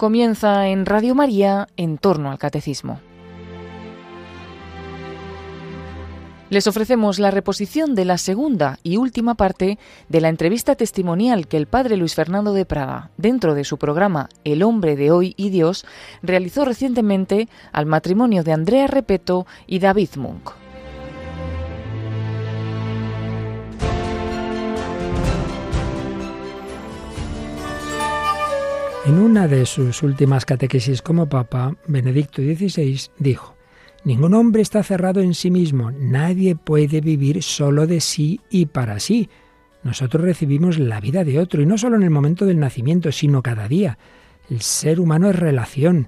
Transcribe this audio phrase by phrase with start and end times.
[0.00, 3.02] Comienza en Radio María en torno al catecismo.
[6.48, 9.78] Les ofrecemos la reposición de la segunda y última parte
[10.08, 14.30] de la entrevista testimonial que el padre Luis Fernando de Prada, dentro de su programa
[14.42, 15.84] El hombre de hoy y Dios,
[16.22, 20.59] realizó recientemente al matrimonio de Andrea Repeto y David Munk.
[29.10, 33.56] En una de sus últimas catequesis como Papa, Benedicto XVI dijo,
[34.04, 39.00] Ningún hombre está cerrado en sí mismo, nadie puede vivir solo de sí y para
[39.00, 39.28] sí.
[39.82, 43.42] Nosotros recibimos la vida de otro, y no solo en el momento del nacimiento, sino
[43.42, 43.98] cada día.
[44.48, 46.06] El ser humano es relación.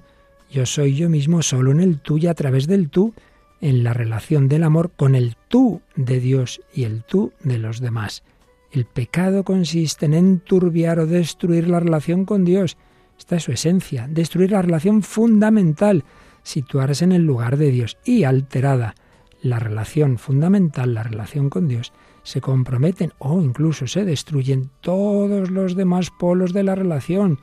[0.49, 3.13] Yo soy yo mismo solo en el tú y a través del tú,
[3.59, 7.81] en la relación del amor con el tú de Dios y el tú de los
[7.81, 8.23] demás.
[8.71, 12.77] El pecado consiste en enturbiar o destruir la relación con Dios
[13.23, 16.03] esta es su esencia, destruir la relación fundamental,
[16.43, 18.95] situarse en el lugar de Dios y alterada
[19.41, 25.77] la relación fundamental, la relación con Dios, se comprometen o incluso se destruyen todos los
[25.77, 27.39] demás polos de la relación.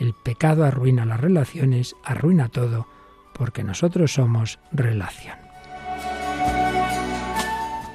[0.00, 2.86] El pecado arruina las relaciones, arruina todo,
[3.34, 5.47] porque nosotros somos relación.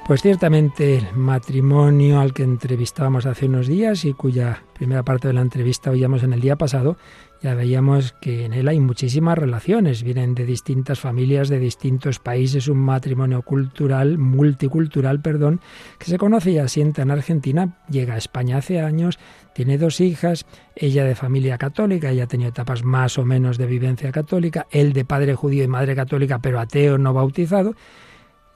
[0.06, 5.34] Pues ciertamente el matrimonio al que entrevistábamos hace unos días y cuya primera parte de
[5.34, 6.98] la entrevista oíamos en el día pasado,
[7.40, 12.68] ya veíamos que en él hay muchísimas relaciones, vienen de distintas familias, de distintos países,
[12.68, 15.62] un matrimonio cultural, multicultural, perdón,
[15.98, 19.18] que se conoce y asienta en Argentina, llega a España hace años,
[19.54, 20.44] tiene dos hijas,
[20.76, 24.92] ella de familia católica, ella ha tenido etapas más o menos de vivencia católica, él
[24.92, 27.74] de padre judío y madre católica, pero ateo no bautizado,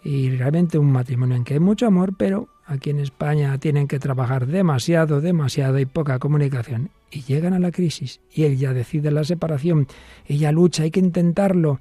[0.09, 3.99] y realmente un matrimonio en que hay mucho amor, pero aquí en España tienen que
[3.99, 6.89] trabajar demasiado, demasiado y poca comunicación.
[7.11, 9.87] Y llegan a la crisis y él ya decide la separación,
[10.25, 11.79] ella lucha, hay que intentarlo.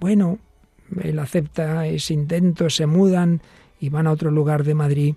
[0.00, 0.40] Bueno,
[1.00, 3.42] él acepta ese intento, se mudan
[3.78, 5.14] y van a otro lugar de Madrid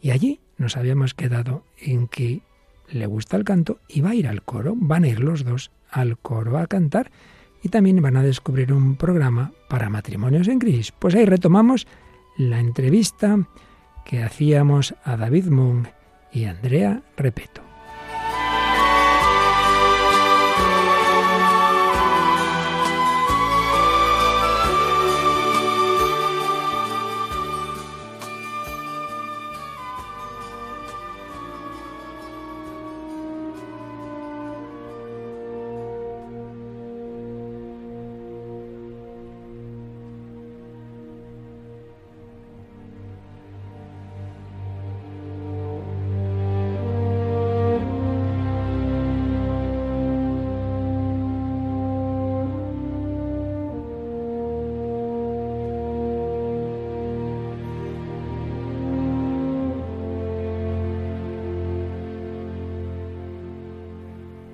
[0.00, 2.40] y allí nos habíamos quedado en que
[2.90, 5.70] le gusta el canto y va a ir al coro, van a ir los dos
[5.90, 7.10] al coro a cantar
[7.68, 10.90] y también van a descubrir un programa para matrimonios en crisis.
[10.98, 11.86] Pues ahí retomamos
[12.38, 13.46] la entrevista
[14.06, 15.86] que hacíamos a David Moon
[16.32, 17.67] y Andrea Repeto.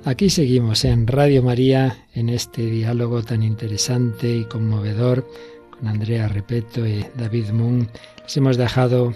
[0.06, 5.26] Aquí seguimos en Radio María, en este diálogo tan interesante y conmovedor
[5.70, 7.88] con Andrea Repeto y David Moon.
[8.22, 9.14] Les hemos dejado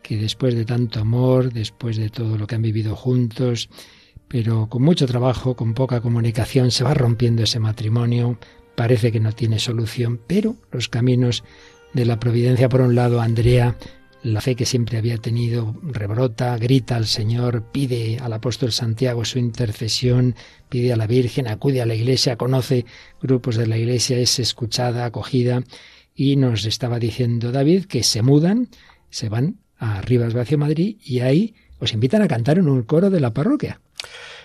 [0.00, 3.68] que después de tanto amor, después de todo lo que han vivido juntos,
[4.28, 8.38] pero con mucho trabajo, con poca comunicación, se va rompiendo ese matrimonio,
[8.76, 11.42] parece que no tiene solución, pero los caminos
[11.94, 13.76] de la providencia, por un lado, Andrea
[14.22, 19.38] la fe que siempre había tenido rebrota, grita al Señor, pide al apóstol Santiago su
[19.38, 20.34] intercesión,
[20.68, 22.84] pide a la Virgen, acude a la iglesia, conoce
[23.22, 25.62] grupos de la iglesia, es escuchada, acogida,
[26.14, 28.68] y nos estaba diciendo David que se mudan,
[29.10, 33.10] se van a Rivas Vacio Madrid y ahí os invitan a cantar en un coro
[33.10, 33.80] de la parroquia.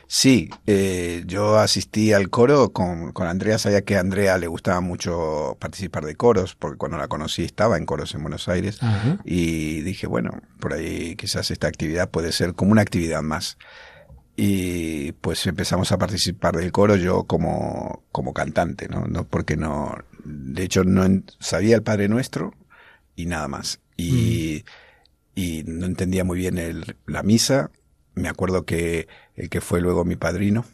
[0.07, 4.81] Sí, eh, yo asistí al coro con, con Andrea, sabía que a Andrea le gustaba
[4.81, 8.79] mucho participar de coros, porque cuando la conocí estaba en coros en Buenos Aires,
[9.23, 13.57] y dije, bueno, por ahí quizás esta actividad puede ser como una actividad más.
[14.35, 19.05] Y pues empezamos a participar del coro yo como, como cantante, ¿no?
[19.05, 21.05] no porque no, de hecho no
[21.39, 22.53] sabía el Padre Nuestro
[23.15, 23.79] y nada más.
[23.95, 24.63] Y,
[25.35, 25.39] mm.
[25.39, 27.69] y no entendía muy bien el, la misa,
[28.15, 30.65] me acuerdo que el que fue luego mi padrino,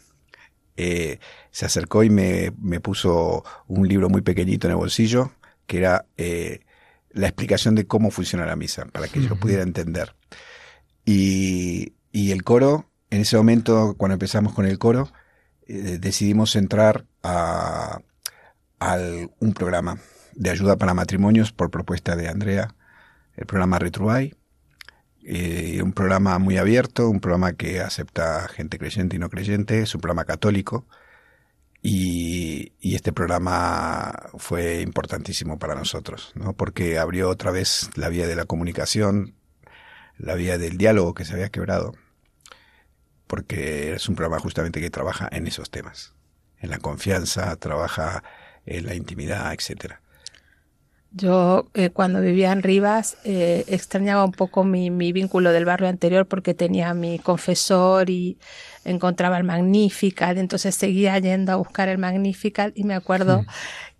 [0.82, 1.20] eh,
[1.52, 5.32] se acercó y me, me, puso un libro muy pequeñito en el bolsillo,
[5.68, 6.62] que era eh,
[7.12, 10.16] la explicación de cómo funciona la misa, para que yo pudiera entender.
[11.04, 15.12] Y, y, el coro, en ese momento, cuando empezamos con el coro,
[15.68, 18.00] eh, decidimos entrar a,
[18.80, 18.98] a,
[19.40, 19.98] un programa
[20.34, 22.74] de ayuda para matrimonios por propuesta de Andrea,
[23.36, 24.34] el programa Retruay,
[25.24, 29.94] eh, un programa muy abierto, un programa que acepta gente creyente y no creyente, es
[29.96, 30.88] un programa católico
[31.82, 36.54] Y, este programa fue importantísimo para nosotros, ¿no?
[36.54, 39.36] porque abrió otra vez la vía de la comunicación,
[40.18, 41.94] la vía del diálogo que se había quebrado,
[43.28, 46.14] porque es un programa justamente que trabaja en esos temas,
[46.60, 48.24] en la confianza, trabaja
[48.66, 50.02] en la intimidad, etcétera.
[51.12, 55.88] Yo eh, cuando vivía en Rivas eh, extrañaba un poco mi, mi, vínculo del barrio
[55.88, 58.38] anterior porque tenía mi confesor y
[58.86, 63.44] encontraba el Magnificat, entonces seguía yendo a buscar el Magnificat y me acuerdo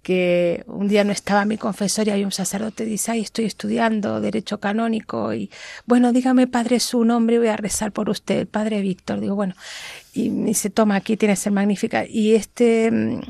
[0.04, 4.22] que un día no estaba mi confesor y había un sacerdote dice, ay, estoy estudiando
[4.22, 5.50] derecho canónico y
[5.86, 9.20] bueno, dígame padre su nombre y voy a rezar por usted, el padre Víctor.
[9.20, 9.56] Digo, bueno,
[10.14, 12.08] y me dice, toma, aquí tienes el Magnificat.
[12.10, 13.22] Y este mm,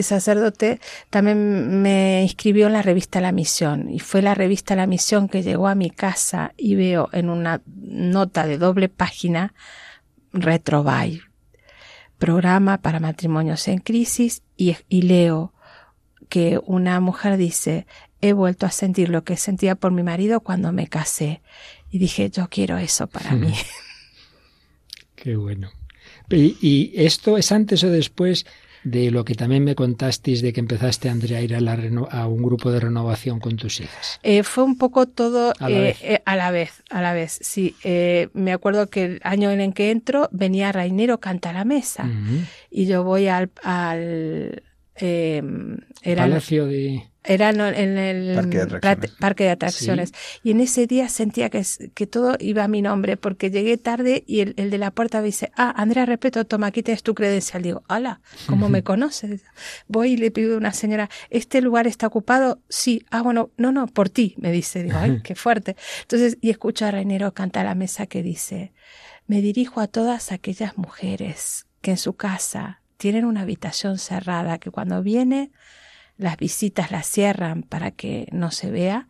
[0.00, 0.80] sacerdote
[1.10, 5.42] también me inscribió en la revista La Misión y fue la revista La Misión que
[5.42, 9.54] llegó a mi casa y veo en una nota de doble página
[10.32, 11.22] Retrobuy,
[12.18, 15.52] programa para matrimonios en crisis y, y leo
[16.28, 17.86] que una mujer dice,
[18.22, 21.42] he vuelto a sentir lo que sentía por mi marido cuando me casé.
[21.90, 23.52] Y dije, yo quiero eso para mí.
[25.14, 25.70] Qué bueno.
[26.30, 28.46] ¿Y, esto es antes o después
[28.84, 31.78] de lo que también me contasteis de que empezaste, Andrea, a ir a, la
[32.10, 34.20] a un grupo de renovación con tus hijas?
[34.22, 35.98] Eh, fue un poco todo a la, eh, vez.
[36.02, 37.74] Eh, a la vez, a la vez, sí.
[38.32, 42.08] me acuerdo que el año en el que entro venía Rainero Canta a la Mesa
[42.70, 44.62] y yo voy al, al
[44.96, 47.11] era Palacio de...
[47.24, 48.34] Era en el
[49.20, 50.12] parque de atracciones.
[50.42, 51.64] Y en ese día sentía que,
[51.94, 55.26] que todo iba a mi nombre, porque llegué tarde y el, de la puerta me
[55.26, 57.62] dice, ah, Andrea Respeto, toma, aquí tienes tu credencial.
[57.62, 59.42] Digo, hola, ¿cómo me conoces?
[59.86, 62.60] Voy y le pido a una señora, ¿este lugar está ocupado?
[62.68, 63.06] Sí.
[63.10, 64.82] Ah, bueno, no, no, por ti, me dice.
[64.82, 65.76] Digo, ay, qué fuerte.
[66.02, 68.72] Entonces, y escucho a Rainero cantar a la mesa que dice,
[69.28, 74.70] me dirijo a todas aquellas mujeres que en su casa tienen una habitación cerrada que
[74.70, 75.52] cuando viene
[76.16, 79.08] las visitas las cierran para que no se vea,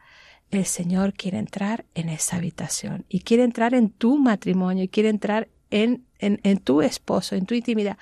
[0.50, 5.08] el Señor quiere entrar en esa habitación y quiere entrar en tu matrimonio y quiere
[5.08, 7.96] entrar en, en, en tu esposo, en tu intimidad.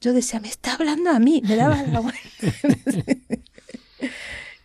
[0.00, 2.20] Yo decía, me está hablando a mí, me daba la vuelta.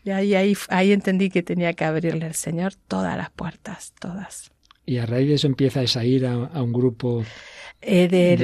[0.04, 4.52] y ahí, ahí, ahí entendí que tenía que abrirle al Señor todas las puertas, todas.
[4.86, 7.24] Y a raíz de eso empiezas a ir a, a un grupo
[7.84, 8.38] eh, de,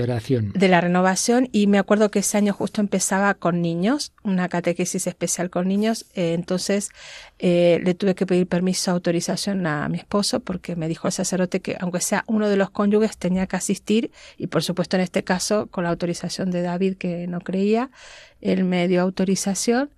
[0.68, 1.48] la renovación.
[1.52, 6.08] Y me acuerdo que ese año justo empezaba con niños, una catequesis especial con niños,
[6.16, 6.90] eh, entonces
[7.38, 11.60] eh, le tuve que pedir permiso, autorización a mi esposo porque me dijo el sacerdote
[11.60, 14.10] que aunque sea uno de los cónyuges tenía que asistir.
[14.40, 17.92] Y por supuesto en este caso con la autorización de David que no creía,
[18.42, 19.92] él me dio autorización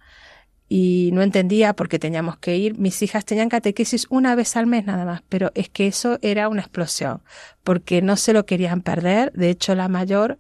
[0.69, 2.77] y no entendía por qué teníamos que ir.
[2.77, 6.47] Mis hijas tenían catequesis una vez al mes nada más, pero es que eso era
[6.47, 7.21] una explosión,
[7.63, 9.33] porque no se lo querían perder.
[9.33, 10.37] De hecho, la mayor,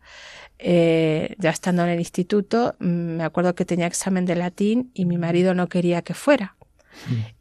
[0.59, 5.05] eh, ya estando en el instituto, mm, me acuerdo que tenía examen de latín y
[5.05, 6.55] mi marido no quería que fuera.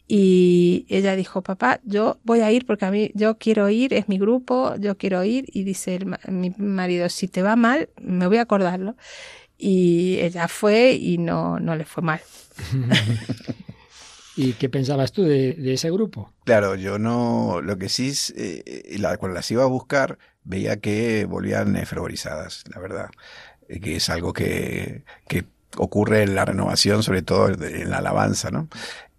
[0.07, 4.09] Y ella dijo, papá, yo voy a ir porque a mí, yo quiero ir, es
[4.09, 5.45] mi grupo, yo quiero ir.
[5.49, 5.99] Y dice
[6.29, 8.97] mi marido, si te va mal, me voy a acordarlo.
[9.59, 12.21] Y ella fue y no, no le fue mal.
[14.37, 16.33] ¿Y qué pensabas tú de, ese grupo?
[16.45, 21.25] Claro, yo no, lo que sí, eh, la, cuando las iba a buscar, veía que
[21.25, 23.11] volvían fervorizadas, la verdad,
[23.69, 25.45] eh, que es algo que, que
[25.77, 28.69] ocurre en la renovación, sobre todo en la alabanza, ¿no?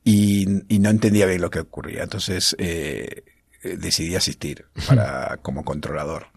[0.04, 0.46] Y,
[0.80, 3.24] no entendía bien lo que ocurría, entonces eh,
[3.62, 6.28] decidí asistir para, como controlador.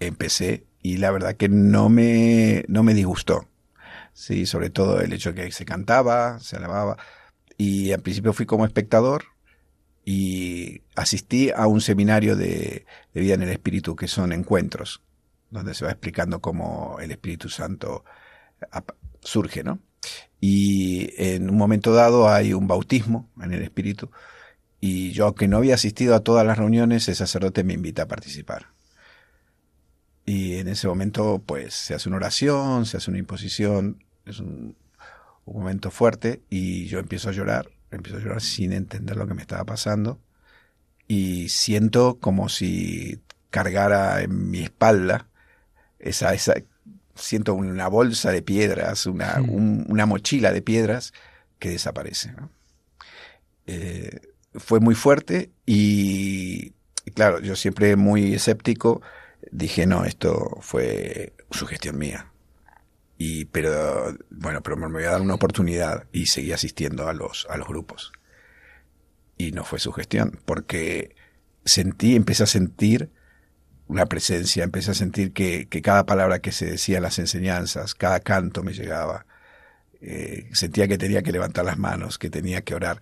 [0.00, 3.48] Empecé y la verdad que no me, no me disgustó.
[4.12, 6.98] Sí, sobre todo el hecho de que se cantaba, se alababa.
[7.56, 9.24] Y al principio fui como espectador
[10.04, 12.84] y asistí a un seminario de,
[13.14, 15.02] vida en el Espíritu, que son encuentros,
[15.50, 18.04] donde se va explicando cómo el Espíritu Santo
[19.20, 19.78] surge, ¿no?
[20.40, 24.10] Y en un momento dado hay un bautismo en el Espíritu,
[24.80, 28.08] y yo, aunque no había asistido a todas las reuniones, el sacerdote me invita a
[28.08, 28.71] participar.
[30.24, 34.76] Y en ese momento, pues, se hace una oración, se hace una imposición, es un,
[35.44, 39.42] momento fuerte, y yo empiezo a llorar, empiezo a llorar sin entender lo que me
[39.42, 40.20] estaba pasando,
[41.08, 45.26] y siento como si cargara en mi espalda
[45.98, 46.54] esa, esa
[47.14, 51.12] siento una bolsa de piedras, una, una mochila de piedras
[51.58, 52.34] que desaparece.
[53.66, 54.20] Eh,
[54.54, 56.72] fue muy fuerte y,
[57.14, 59.02] claro, yo siempre muy escéptico,
[59.50, 62.32] dije, no, esto fue sugestión mía.
[63.18, 67.46] Y, pero, bueno, pero me voy a dar una oportunidad y seguí asistiendo a los,
[67.50, 68.12] a los grupos.
[69.36, 71.14] Y no fue sugestión, porque
[71.64, 73.10] sentí, empecé a sentir
[73.86, 77.94] una presencia, empecé a sentir que, que cada palabra que se decía en las enseñanzas,
[77.94, 79.26] cada canto me llegaba,
[80.00, 83.00] eh, sentía que tenía que levantar las manos, que tenía que orar.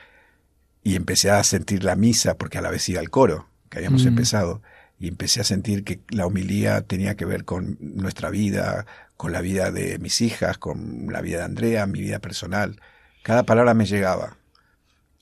[0.83, 4.05] Y empecé a sentir la misa, porque a la vez iba al coro, que habíamos
[4.05, 4.09] mm.
[4.09, 4.63] empezado,
[5.01, 8.85] y empecé a sentir que la humilía tenía que ver con nuestra vida,
[9.17, 12.79] con la vida de mis hijas, con la vida de Andrea, mi vida personal.
[13.23, 14.37] Cada palabra me llegaba.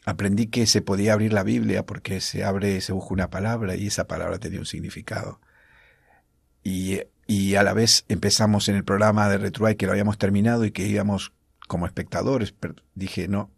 [0.04, 3.87] Aprendí que se podía abrir la Biblia porque se abre, se busca una palabra y
[3.87, 5.40] esa palabra tenía un significado.
[6.64, 10.64] Y, y a la vez empezamos en el programa de Retruay que lo habíamos terminado
[10.64, 11.32] y que íbamos
[11.68, 12.50] como espectadores.
[12.50, 13.52] Pero dije, no,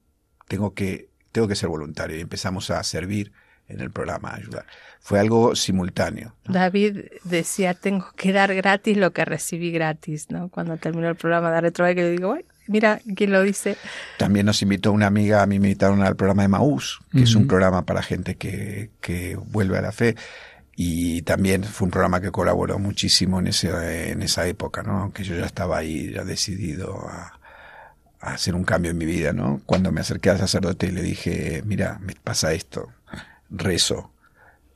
[0.48, 2.18] tengo que, tengo que ser voluntario.
[2.18, 3.32] Y empezamos a servir
[3.70, 4.66] en el programa, a ayudar.
[5.00, 6.34] Fue algo simultáneo.
[6.46, 10.48] David decía, tengo que dar gratis lo que recibí gratis, ¿no?
[10.48, 12.36] Cuando terminó el programa de Retruay, que le digo,
[12.66, 13.76] mira quién lo dice.
[14.18, 17.34] También nos invitó una amiga, a mí me invitaron al programa de Maús, que es
[17.34, 20.16] un programa para gente que, que vuelve a la fe
[20.82, 25.00] y también fue un programa que colaboró muchísimo en, ese, en esa época, ¿no?
[25.00, 27.38] Aunque yo ya estaba ahí, ya decidido a,
[28.18, 29.60] hacer un cambio en mi vida, ¿no?
[29.66, 32.88] Cuando me acerqué al sacerdote y le dije, mira, me pasa esto,
[33.50, 34.12] rezo,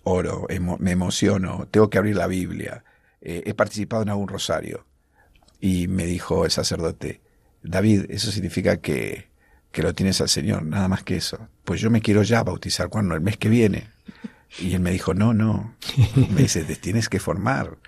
[0.03, 0.47] oro,
[0.79, 2.85] me emociono, tengo que abrir la Biblia,
[3.21, 4.87] eh, he participado en algún rosario.
[5.61, 7.23] Y me dijo el sacerdote,
[7.63, 9.29] David, eso significa que,
[9.73, 11.49] que lo tienes al Señor, nada más que eso.
[11.65, 13.89] Pues yo me quiero ya bautizar, cuando El mes que viene.
[14.59, 15.75] Y él me dijo, no, no.
[16.15, 17.79] Me dice, te tienes que formar.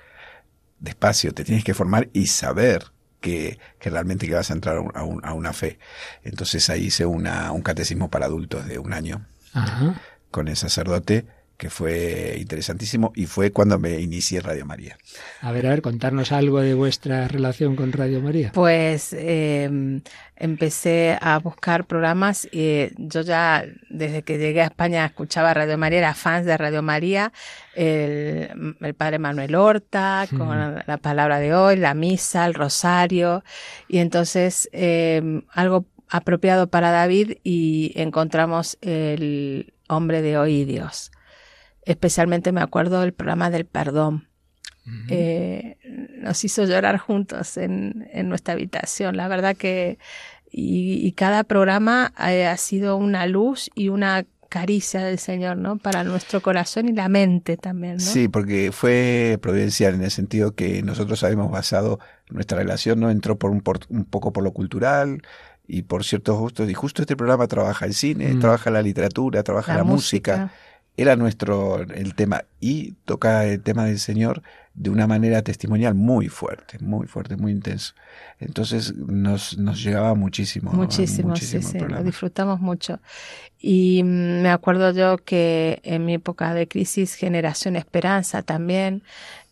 [0.81, 5.53] Despacio, te tienes que formar y saber que, realmente que vas a entrar a, una
[5.53, 5.79] fe.
[6.23, 9.27] Entonces ahí hice un catecismo para adultos de un año
[10.37, 11.25] con el sacerdote
[11.57, 14.99] que fue interesantísimo y fue cuando me inicié Radio María.
[15.41, 18.51] A ver, a ver, contarnos algo de vuestra relación con Radio María.
[18.53, 20.03] Pues eh,
[20.37, 26.01] empecé a buscar programas y yo ya desde que llegué a España escuchaba Radio María,
[26.01, 27.33] era fans de Radio María,
[27.75, 33.43] el, el padre Manuel Horta, con la palabra de hoy, la misa, el rosario
[33.89, 41.11] y entonces eh, algo apropiado para David y encontramos el hombre de hoy Dios
[41.87, 44.29] Especialmente me acuerdo del programa del perdón.
[45.09, 45.79] Eh,
[46.21, 49.17] nos hizo llorar juntos en, en, nuestra habitación.
[49.17, 49.99] La verdad que
[50.51, 55.77] y, cada programa eh, ha, sido una luz y una caricia del Señor, ¿no?
[55.77, 58.01] Para nuestro corazón y la mente también, ¿no?
[58.01, 61.99] Sí, porque fue providencial en el sentido que nosotros habíamos basado
[62.31, 63.11] nuestra relación, ¿no?
[63.11, 65.23] Entró por un, un poco por lo cultural
[65.67, 66.69] y por ciertos gustos.
[66.71, 68.41] Y justo este programa trabaja el cine, mm.
[68.41, 70.51] trabaja la literatura, trabaja la, música
[70.97, 74.43] era nuestro el tema y toca el tema del Señor
[74.75, 77.95] de una manera testimonial muy fuerte, muy fuerte, muy intenso.
[78.39, 80.73] Entonces nos, nos llegaba muchísimo.
[80.73, 83.01] Muchísimo, sí, sí, lo disfrutamos mucho.
[83.59, 89.03] Y mm, me acuerdo yo que en mi época de crisis, Generación Esperanza también,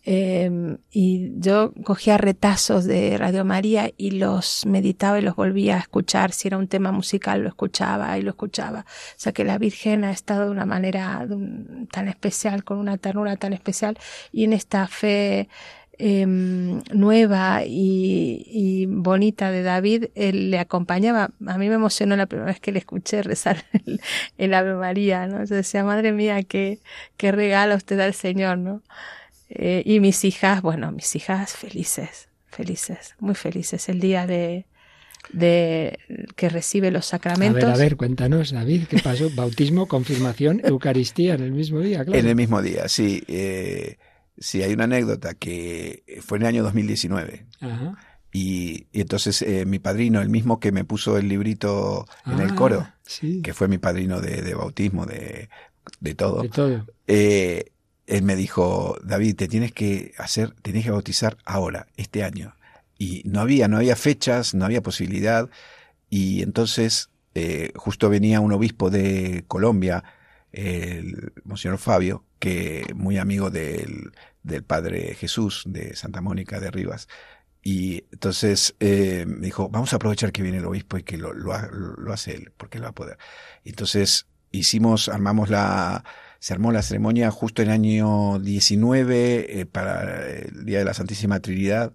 [0.06, 5.78] Em, y yo cogía retazos de Radio María y los meditaba y los volvía a
[5.78, 6.32] escuchar.
[6.32, 8.80] Si era un tema musical, lo escuchaba y lo escuchaba.
[8.80, 11.26] O sea que la Virgen ha estado de una manera
[11.90, 13.99] tan especial, con una ternura tan especial.
[14.30, 15.49] Y en esta fe
[15.96, 21.30] em, nueva y, bonita de David, él le acompañaba.
[21.46, 23.64] A mí me emocionó la primera vez que le escuché rezar
[24.38, 25.44] el, Ave María, ¿no?
[25.44, 26.80] Yo decía, madre mía, qué,
[27.16, 28.82] qué regalo usted da al Señor, ¿no?
[29.48, 33.88] Eh, y mis hijas, bueno, mis hijas felices, felices, muy felices.
[33.88, 34.66] El día de,
[35.32, 35.98] de
[36.36, 37.62] que recibe los sacramentos.
[37.64, 39.30] A ver, a ver, cuéntanos, David, ¿qué pasó?
[39.34, 42.18] Bautismo, confirmación, Eucaristía en el mismo día, claro.
[42.18, 43.22] En el mismo día, sí.
[43.28, 43.98] Eh,
[44.38, 47.46] sí, hay una anécdota que fue en el año 2019.
[47.60, 47.98] Ajá.
[48.32, 52.50] Y, y, entonces eh, mi padrino, el mismo que me puso el librito en el
[52.50, 52.88] ah, coro,
[53.44, 55.48] que fue mi padrino de, de bautismo, de,
[56.00, 56.86] de todo, de todo.
[57.06, 57.70] Eh,
[58.06, 62.54] él me dijo, David, te tienes que hacer, tienes que bautizar ahora, este año.
[62.99, 65.49] Y no había, no había fechas, no había posibilidad.
[66.11, 70.04] Y entonces eh, justo venía un obispo de Colombia,
[70.52, 77.08] el Monseñor Fabio, que muy amigo del, del Padre Jesús de Santa Mónica de Rivas.
[77.62, 81.32] Y entonces eh, me dijo, vamos a aprovechar que viene el obispo y que lo,
[81.32, 83.18] lo, lo hace él, porque él va a poder.
[83.64, 86.04] entonces hicimos, armamos la,
[86.44, 90.92] se armó la ceremonia justo en el año 19 eh, para el Día de la
[90.92, 91.94] Santísima Trinidad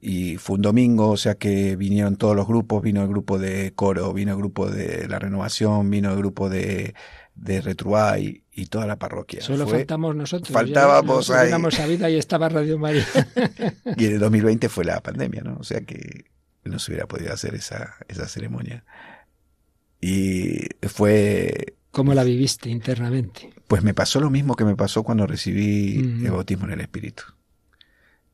[0.00, 3.72] y fue un domingo, o sea que vinieron todos los grupos, vino el grupo de
[3.74, 6.94] coro, vino el grupo de la renovación, vino el grupo de,
[7.34, 9.40] de Retruay y toda la parroquia.
[9.40, 10.52] Solo faltamos nosotros.
[10.52, 11.50] Faltábamos ahí.
[11.88, 13.04] vida y estaba Radio María.
[13.96, 15.56] y en el 2020 fue la pandemia, ¿no?
[15.58, 16.26] O sea que
[16.62, 18.84] no se hubiera podido hacer esa, esa ceremonia.
[20.00, 23.50] Y fue ¿Cómo la viviste internamente?
[23.68, 27.22] Pues me pasó lo mismo que me pasó cuando recibí el bautismo en el Espíritu.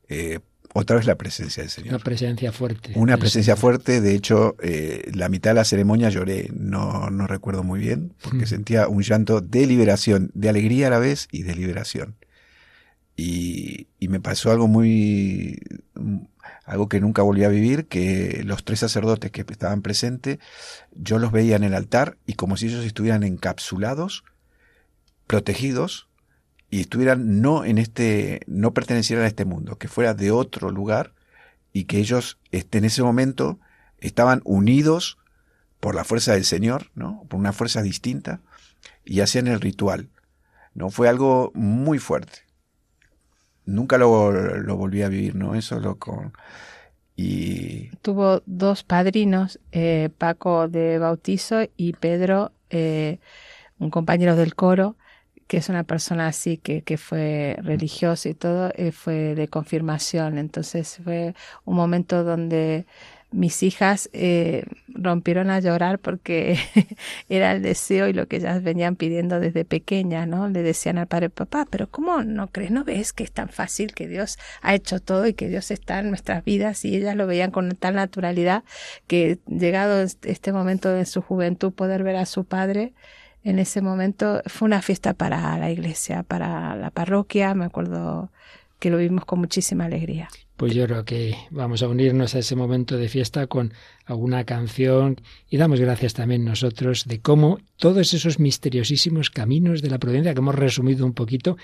[0.07, 0.39] Eh,
[0.73, 1.95] otra vez la presencia del Señor.
[1.95, 2.93] Una presencia fuerte.
[2.95, 7.63] Una presencia fuerte, de hecho, eh, la mitad de la ceremonia lloré, no, no recuerdo
[7.63, 11.55] muy bien, porque sentía un llanto de liberación, de alegría a la vez y de
[11.55, 12.15] liberación.
[13.17, 15.59] Y, y me pasó algo muy,
[16.69, 20.37] algo que nunca volví a vivir, que los tres sacerdotes que estaban presentes,
[20.91, 24.23] yo los veía en el altar y como si ellos estuvieran encapsulados,
[25.25, 26.07] protegidos,
[26.69, 31.13] y estuvieran no en este, no pertenecieran a este mundo, que fuera de otro lugar
[31.73, 33.59] y que ellos este, en ese momento
[33.97, 35.17] estaban unidos
[35.79, 37.25] por la fuerza del Señor, ¿no?
[37.29, 38.41] Por una fuerza distinta
[39.03, 40.09] y hacían el ritual.
[40.75, 40.91] ¿No?
[40.91, 42.48] Fue algo muy fuerte.
[43.69, 45.55] Nunca lo, lo volví a vivir, ¿no?
[45.55, 46.33] Eso lo con
[47.21, 53.19] y tuvo dos padrinos, eh, Paco de bautizo y Pedro, eh,
[53.77, 54.95] un compañero del coro,
[55.47, 60.37] que es una persona así que, que fue religiosa y todo, eh, fue de confirmación.
[60.37, 61.35] Entonces fue
[61.65, 62.85] un momento donde
[63.31, 66.57] mis hijas eh, rompieron a llorar porque
[67.29, 70.49] era el deseo y lo que ellas venían pidiendo desde pequeña, ¿no?
[70.49, 73.93] Le decían al padre, papá, pero ¿cómo no crees, no ves que es tan fácil
[73.93, 76.83] que Dios ha hecho todo y que Dios está en nuestras vidas?
[76.85, 78.63] Y ellas lo veían con tal naturalidad
[79.07, 82.93] que llegado este momento de su juventud poder ver a su padre,
[83.43, 88.31] en ese momento fue una fiesta para la iglesia, para la parroquia, me acuerdo
[88.79, 90.29] que lo vimos con muchísima alegría.
[90.57, 93.73] Pues yo creo que vamos a unirnos a ese momento de fiesta con
[94.05, 99.99] alguna canción y damos gracias también nosotros de cómo todos esos misteriosísimos caminos de la
[99.99, 101.57] providencia que hemos resumido un poquito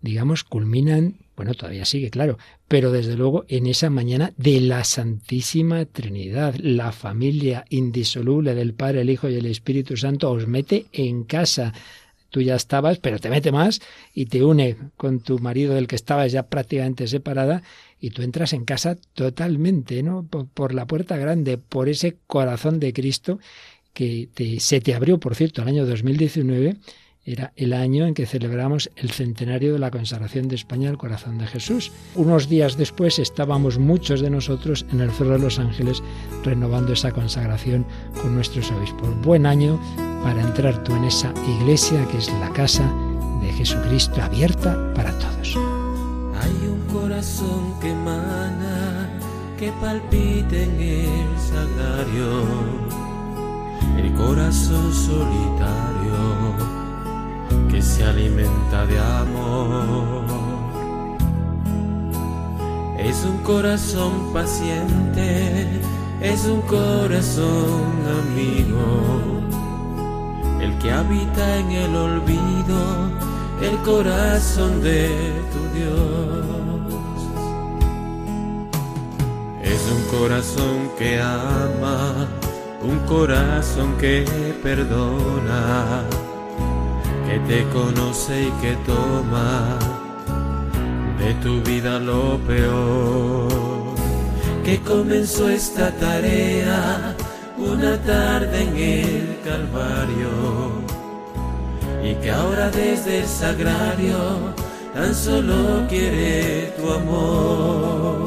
[0.00, 5.84] digamos, culminan, bueno, todavía sigue, claro, pero desde luego en esa mañana de la Santísima
[5.84, 11.24] Trinidad, la familia indisoluble del Padre, el Hijo y el Espíritu Santo os mete en
[11.24, 11.72] casa.
[12.30, 13.80] Tú ya estabas, pero te mete más
[14.14, 17.62] y te une con tu marido del que estabas ya prácticamente separada
[18.00, 20.24] y tú entras en casa totalmente, ¿no?
[20.26, 23.38] Por, la puerta grande, por ese corazón de Cristo
[23.92, 24.28] que
[24.60, 26.76] se te abrió, por cierto, el año 2019
[27.26, 31.38] era el año en que celebramos el centenario de la consagración de España al corazón
[31.38, 31.90] de Jesús.
[32.14, 36.02] Unos días después estábamos muchos de nosotros en el Cerro de los Ángeles
[36.44, 37.84] renovando esa consagración
[38.22, 39.20] con nuestros obispos.
[39.22, 39.80] Buen año
[40.22, 42.84] para entrar tú en esa iglesia que es la casa
[43.40, 45.56] de Jesucristo abierta para todos.
[46.40, 49.10] Hay un corazón que emana,
[49.58, 52.44] que palpita en el sagrario,
[53.98, 55.96] el corazón solitario
[57.70, 60.24] que se alimenta de amor.
[62.98, 65.80] Es un corazón paciente,
[66.20, 69.35] es un corazón amigo,
[70.60, 73.10] el que habita en el olvido,
[73.60, 75.08] el corazón de
[75.52, 76.96] tu Dios.
[79.62, 82.26] Es un corazón que ama,
[82.82, 84.24] un corazón que
[84.62, 86.04] perdona
[87.26, 89.78] que te conoce y que toma
[91.18, 93.48] de tu vida lo peor,
[94.64, 97.15] que comenzó esta tarea
[97.72, 100.30] una tarde en el Calvario
[102.02, 104.54] y que ahora desde el sagrario
[104.94, 108.24] tan solo quiere tu amor.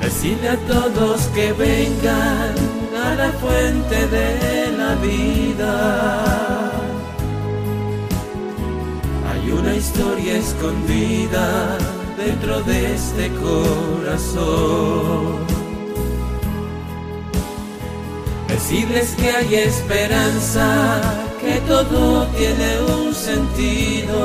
[0.00, 2.54] Decirle a todos que vengan
[3.04, 6.72] a la fuente de la vida.
[9.30, 11.78] Hay una historia escondida
[12.16, 14.42] dentro de este corazón.
[18.52, 21.00] Decirles que hay esperanza,
[21.40, 24.16] que todo tiene un sentido.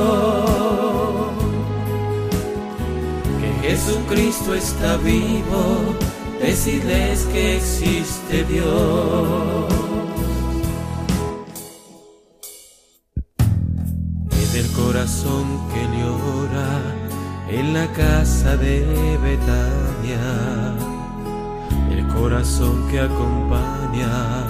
[3.39, 5.95] Que Jesucristo está vivo
[6.41, 9.73] decirles que existe Dios.
[14.41, 16.81] Es el corazón que llora
[17.49, 20.19] en la casa de Betania,
[22.19, 24.45] corazón que acompaña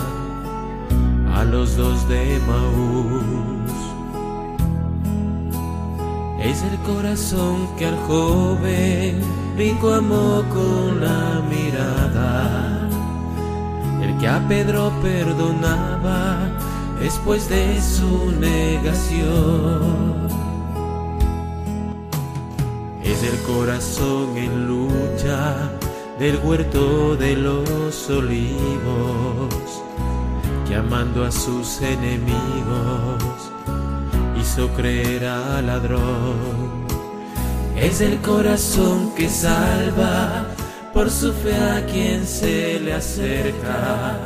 [1.36, 3.71] a los dos de Maús.
[6.39, 9.21] Es el corazón que al joven
[9.58, 12.89] rico amó con la mirada,
[14.01, 16.49] el que a Pedro perdonaba
[16.99, 20.27] después de su negación.
[23.03, 25.76] Es el corazón en lucha
[26.19, 29.84] del huerto de los olivos,
[30.67, 33.51] que amando a sus enemigos
[34.39, 36.88] hizo creer al ladrón
[37.75, 40.47] Es el corazón que salva
[40.93, 44.17] por su fe a quien se le acerca,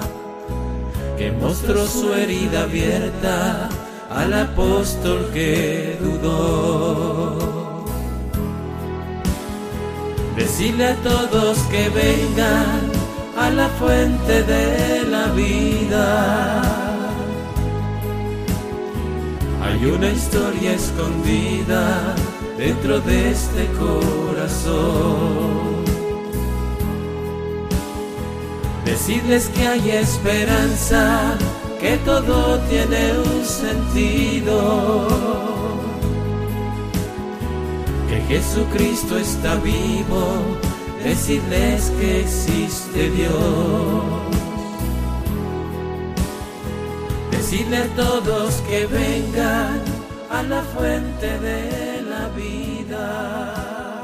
[1.18, 3.68] que mostró su herida abierta
[4.10, 7.51] al apóstol que dudó.
[10.36, 12.90] Decirle a todos que vengan
[13.38, 16.62] a la fuente de la vida.
[19.64, 22.16] Hay una historia escondida
[22.58, 25.12] dentro de este corazón.
[28.86, 31.38] Decirles que hay esperanza,
[31.80, 35.08] que todo tiene un sentido.
[38.12, 40.58] Que Jesucristo está vivo,
[41.02, 43.32] decirles que existe Dios.
[47.32, 49.80] Decirle a todos que vengan
[50.30, 54.02] a la fuente de la vida.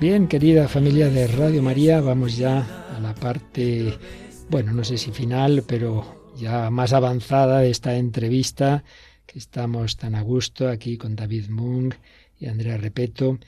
[0.00, 3.96] Bien, querida familia de Radio María, vamos ya a la parte,
[4.50, 8.82] bueno, no sé si final, pero ya más avanzada de esta entrevista,
[9.28, 11.92] que estamos tan a gusto aquí con David Mung
[12.40, 13.38] y Andrea Repeto,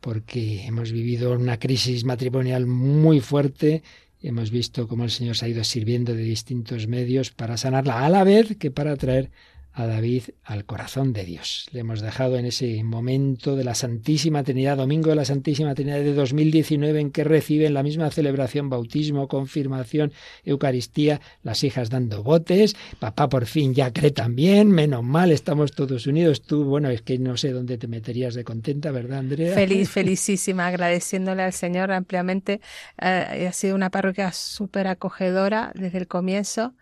[0.00, 3.82] porque hemos vivido una crisis matrimonial muy fuerte.
[4.22, 8.06] Y hemos visto cómo el Señor se ha ido sirviendo de distintos medios para sanarla,
[8.06, 9.30] a la vez que para traer
[9.76, 11.68] a David al corazón de Dios.
[11.70, 15.98] Le hemos dejado en ese momento de la Santísima Trinidad, Domingo de la Santísima Trinidad
[15.98, 22.74] de 2019, en que reciben la misma celebración, bautismo, confirmación, Eucaristía, las hijas dando botes,
[22.98, 26.40] papá por fin ya cree también, menos mal, estamos todos unidos.
[26.40, 29.54] Tú, bueno, es que no sé dónde te meterías de contenta, ¿verdad, Andrea?
[29.54, 32.62] Feliz, felicísima, agradeciéndole al Señor ampliamente.
[32.98, 36.72] Eh, ha sido una parroquia súper acogedora desde el comienzo.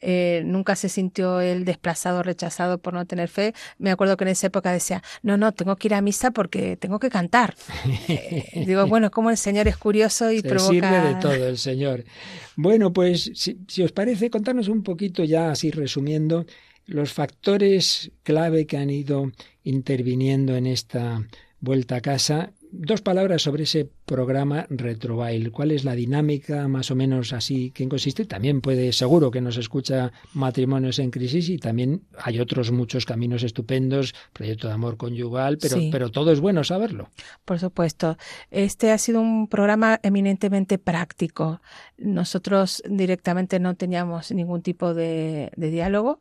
[0.00, 3.54] Eh, nunca se sintió él desplazado, rechazado por no tener fe.
[3.78, 6.76] Me acuerdo que en esa época decía, no, no, tengo que ir a misa porque
[6.76, 7.54] tengo que cantar.
[8.08, 10.70] Eh, digo, bueno, como el Señor es curioso y se provoca...
[10.70, 12.04] sirve de todo el Señor.
[12.56, 16.46] Bueno, pues si, si os parece, contarnos un poquito ya así resumiendo
[16.86, 19.30] los factores clave que han ido
[19.62, 21.22] interviniendo en esta
[21.60, 25.50] vuelta a casa Dos palabras sobre ese programa Retrobail.
[25.52, 28.26] ¿Cuál es la dinámica más o menos así que consiste?
[28.26, 33.42] También puede, seguro que nos escucha matrimonios en crisis y también hay otros muchos caminos
[33.42, 35.88] estupendos, proyecto de amor conyugal, pero, Sí.
[35.90, 37.08] pero todo es bueno saberlo.
[37.46, 38.18] Por supuesto.
[38.50, 41.62] Este ha sido un programa eminentemente práctico.
[41.96, 46.20] Nosotros directamente no teníamos ningún tipo de, de diálogo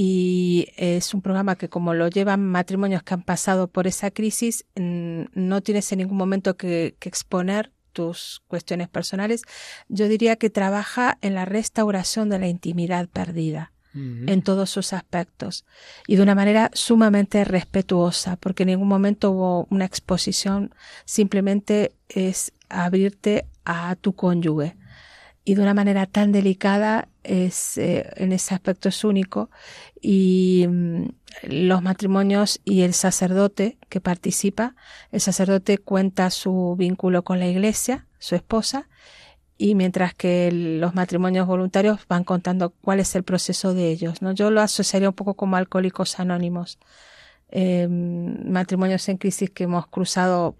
[0.00, 4.64] y es un programa que como lo llevan matrimonios que han pasado por esa crisis,
[4.76, 9.42] mm, no tienes en ningún momento que, que exponer tus cuestiones personales.
[9.88, 15.64] Yo diría que trabaja en la restauración de la intimidad perdida en todos sus aspectos
[16.06, 20.72] y de una manera sumamente respetuosa, porque en ningún momento hubo una exposición,
[21.06, 24.76] simplemente es abrirte a tu cónyuge
[25.44, 29.50] y de una manera tan delicada es eh, en ese aspecto es único.
[30.00, 31.04] Y mm,
[31.42, 34.74] los matrimonios y el sacerdote que participa
[35.12, 38.88] el sacerdote cuenta su vínculo con la iglesia su esposa
[39.56, 44.32] y mientras que los matrimonios voluntarios van contando cuál es el proceso de ellos no
[44.32, 46.78] yo lo asociaría un poco como alcohólicos anónimos.
[47.50, 50.54] Eh, matrimonios en crisis que hemos cruzado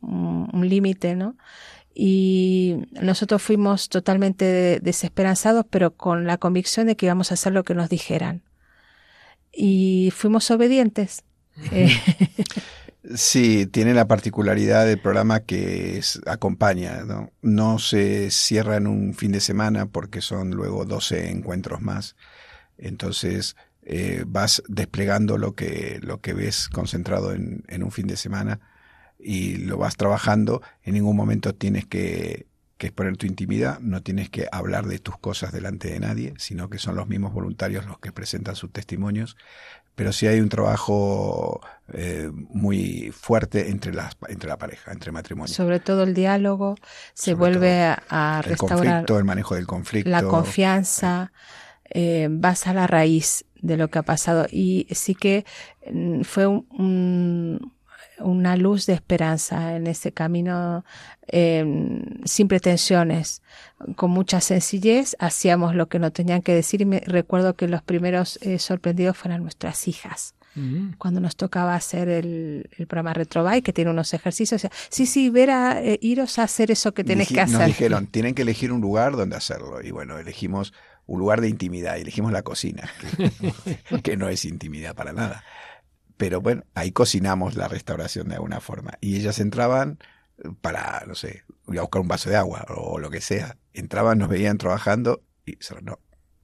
[0.00, 1.36] un límite no
[1.94, 7.52] y nosotros fuimos totalmente de- desesperanzados, pero con la convicción de que íbamos a hacer
[7.52, 8.42] lo que nos dijeran.
[9.52, 11.24] Y fuimos obedientes.
[11.70, 11.90] Eh,
[13.16, 17.32] Sí, tiene la particularidad del programa que es, acompaña, ¿no?
[17.42, 22.14] No se cierra en un fin de semana porque son luego 12 encuentros más.
[22.78, 28.16] Entonces eh, vas desplegando lo que, lo que ves concentrado en, en un fin de
[28.16, 28.60] semana
[29.22, 30.62] y lo vas trabajando.
[30.82, 32.46] En ningún momento tienes que,
[32.78, 36.68] que exponer tu intimidad, no tienes que hablar de tus cosas delante de nadie, sino
[36.70, 39.36] que son los mismos voluntarios los que presentan sus testimonios
[39.94, 41.60] pero sí hay un trabajo
[41.92, 45.52] eh, muy fuerte entre, las, entre la pareja, entre matrimonio.
[45.54, 46.76] sobre todo el diálogo,
[47.14, 50.10] se Sobre vuelve a, a el restaurar conflicto, el manejo del conflicto.
[50.10, 51.32] la confianza,
[51.90, 54.46] eh, vas a la raíz de lo que ha pasado.
[54.50, 55.44] Y sí que
[55.92, 57.72] mm, fue un- un-
[58.22, 60.84] una luz de esperanza en ese camino,
[61.28, 61.64] eh,
[62.24, 63.42] sin pretensiones,
[63.96, 67.82] con mucha sencillez, hacíamos lo que nos tenían que decir y me recuerdo que los
[67.82, 70.96] primeros eh, sorprendidos fueron nuestras hijas Mm.
[70.98, 74.66] cuando nos tocaba hacer el, el programa Retrobay, que tiene unos ejercicios.
[74.90, 77.56] sí, sí, ver a, eh, iros a hacer eso que tenés Dije- que hacer.
[77.58, 79.80] Nos dijeron, tienen que elegir un lugar donde hacerlo.
[79.82, 80.74] Y bueno, elegimos
[81.06, 85.42] un lugar de intimidad y elegimos la cocina, que, que no es intimidad para nada.
[86.22, 88.92] Pero bueno, ahí cocinamos la restauración de alguna forma.
[89.00, 89.98] Y ellas entraban
[90.60, 93.56] para, no sé, voy a buscar un vaso de agua o lo que sea.
[93.72, 95.98] Entraban, nos veían trabajando y no,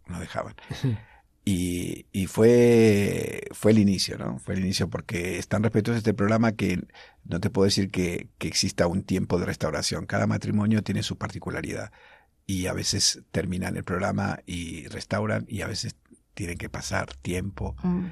[0.08, 0.56] nos dejaban.
[1.44, 4.38] Y, y, fue, fue el inicio, ¿no?
[4.38, 6.82] Fue el inicio porque es tan respetuoso este programa que
[7.24, 10.04] no te puedo decir que, que exista un tiempo de restauración.
[10.04, 11.90] Cada matrimonio tiene su particularidad
[12.44, 15.96] y a veces terminan el programa y restauran y a veces
[16.34, 17.76] tienen que pasar tiempo.
[17.82, 18.06] Mm.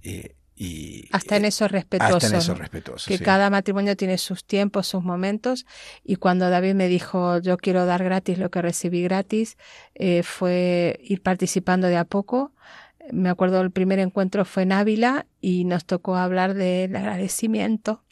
[0.00, 2.16] Eh, y, hasta en eso respetuoso.
[2.16, 3.06] Hasta en eso respetuoso.
[3.06, 5.66] Que cada matrimonio tiene sus tiempos, sus momentos.
[6.02, 9.56] Y cuando David me dijo, yo quiero dar gratis lo que recibí gratis,
[9.94, 12.52] eh, fue ir participando de a poco.
[13.12, 18.02] Me acuerdo el primer encuentro fue en Ávila y nos tocó hablar del agradecimiento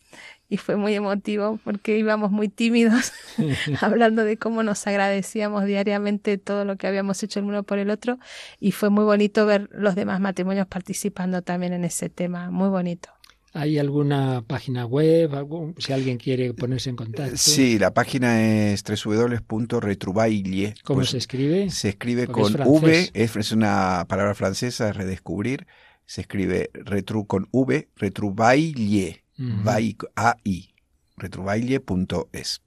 [0.56, 3.12] y fue muy emotivo porque íbamos muy tímidos
[3.80, 7.90] hablando de cómo nos agradecíamos diariamente todo lo que habíamos hecho el uno por el
[7.90, 8.18] otro
[8.60, 13.10] y fue muy bonito ver los demás matrimonios participando también en ese tema, muy bonito.
[13.52, 15.30] ¿Hay alguna página web,
[15.78, 17.38] si alguien quiere ponerse en contacto?
[17.38, 20.74] Sí, la página es www.retrouvaille.
[20.84, 21.70] ¿Cómo pues se escribe?
[21.70, 25.66] Se escribe con V, es, una palabra francesa, redescubrir.
[26.04, 30.74] Se escribe retru con V, retrouvaille AI,
[31.16, 32.62] retrobaile.es.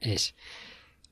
[0.00, 0.34] es.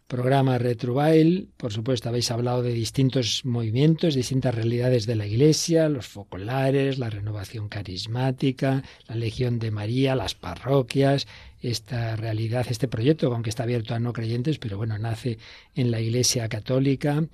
[0.06, 6.06] Programa Retrobail, por supuesto, habéis hablado de distintos movimientos, distintas realidades de la Iglesia, los
[6.06, 11.26] focolares, la renovación carismática, la Legión de María, las parroquias,
[11.62, 15.38] esta realidad, este proyecto, aunque está abierto a no creyentes, pero bueno, nace
[15.74, 17.24] en la Iglesia Católica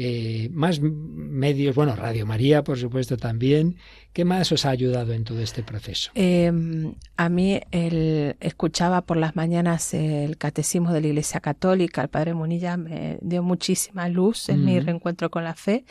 [0.00, 3.78] eh, más medios, bueno, Radio María, por supuesto, también.
[4.12, 6.12] ¿Qué más os ha ayudado en todo este proceso?
[6.14, 12.08] Em, a mí el, escuchaba por las mañanas el catecismo de la Iglesia Católica, el
[12.10, 15.84] Padre Munilla me dio muchísima luz en mi reencuentro con la fe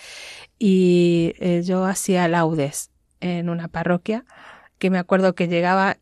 [0.57, 4.23] y eh, yo hacía laudes en una parroquia
[4.77, 5.97] que me acuerdo que llegaba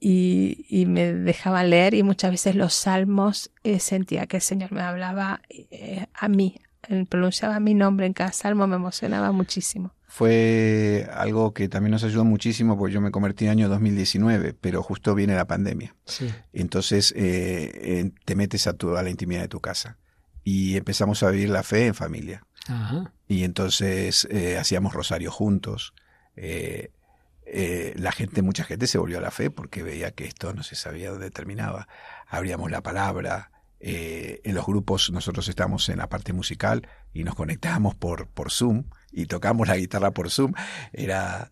[0.00, 4.80] y, me dejaban leer y muchas veces los salmos eh, sentía que el Señor me
[4.80, 5.42] hablaba
[6.14, 6.56] a mí,
[7.08, 9.92] pronunciaba mi nombre en cada salmo me emocionaba muchísimo.
[10.06, 14.82] Fue algo que también nos ayudó muchísimo porque yo me convertí en año 2019, pero
[14.82, 15.94] justo viene la pandemia.
[16.52, 19.98] Entonces eh, te metes a, tu, a la intimidad de tu casa
[20.42, 22.44] y empezamos a vivir la fe en familia.
[23.28, 25.94] Y entonces eh, hacíamos rosario juntos.
[26.34, 26.90] Eh,
[27.96, 30.74] la gente, mucha gente se volvió a la fe porque veía que esto no se
[30.74, 31.86] sabía dónde terminaba.
[32.26, 37.34] Abríamos la palabra, eh, en los grupos nosotros estamos en la parte musical y nos
[37.34, 40.52] conectábamos por, por Zoom y tocamos la guitarra por Zoom.
[40.92, 41.50] Era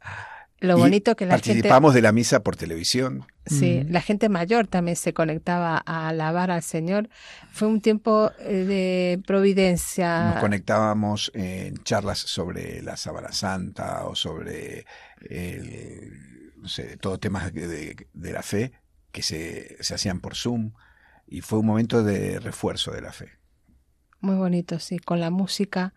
[0.61, 3.25] lo bonito que la participamos de la misa por televisión.
[3.47, 7.09] Sí, la gente mayor también se conectaba a alabar al Señor.
[7.51, 10.33] Fue un tiempo eh, de providencia.
[10.33, 14.85] Nos conectábamos en charlas sobre la Sábana Santa o sobre
[16.61, 18.73] no sé, todo temas de, de, la fe
[19.13, 20.73] que se, se hacían por Zoom
[21.29, 23.39] y fue un momento de refuerzo de la fe.
[24.21, 25.95] Muy bonito, sí, con la música.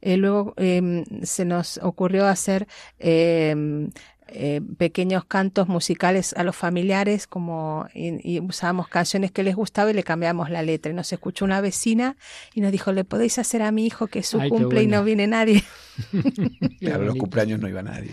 [0.00, 2.68] Eh, luego em, se nos ocurrió hacer
[3.00, 3.90] em,
[4.28, 9.94] eh, pequeños cantos musicales a los familiares, como y, usábamos canciones que les gustaba y
[9.94, 10.92] le cambiamos la letra.
[10.92, 12.16] Y nos escuchó una vecina
[12.54, 15.02] y nos dijo, ¿le podéis hacer a mi hijo que es su cumple y no
[15.02, 15.64] viene nadie?
[16.78, 18.12] claro, los cumpleaños no iba nadie.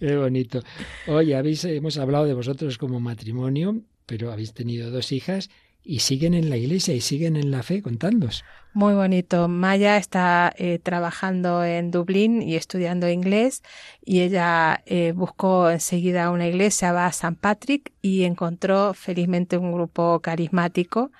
[0.00, 0.62] Qué bonito.
[1.06, 5.50] Oye, habéis, hemos hablado de vosotros como matrimonio, pero habéis tenido dos hijas
[5.84, 8.44] y siguen en la iglesia y siguen en la fe, contándos.
[8.74, 9.48] Muy bonito.
[9.48, 13.62] Maya está eh, trabajando en Dublín y estudiando inglés
[14.04, 19.72] y ella eh, buscó enseguida una iglesia, va a San Patrick y encontró felizmente un
[19.72, 21.10] grupo carismático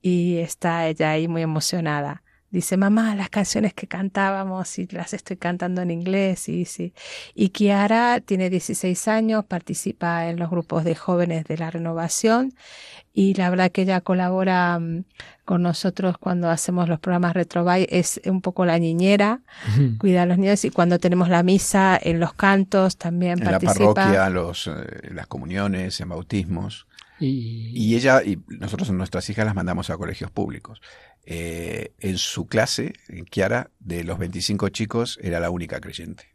[0.00, 2.22] y está ella ahí muy emocionada.
[2.52, 6.48] Dice, mamá, las canciones que cantábamos y las estoy cantando en inglés.
[6.48, 6.92] Y, sí.
[7.34, 12.52] y Kiara tiene 16 años, participa en los grupos de jóvenes de la renovación
[13.14, 15.04] y la verdad que ella colabora mm,
[15.44, 19.40] con nosotros cuando hacemos los programas Retrobay, es un poco la niñera,
[19.98, 23.72] cuida a los niños y cuando tenemos la misa, en los cantos también en participa.
[23.74, 26.86] En la parroquia, los, eh, las comuniones, en bautismos.
[27.18, 27.70] Y...
[27.74, 30.80] y ella, y nosotros nuestras hijas las mandamos a colegios públicos.
[31.24, 36.34] Eh, en su clase, en Kiara, de los 25 chicos, era la única creyente.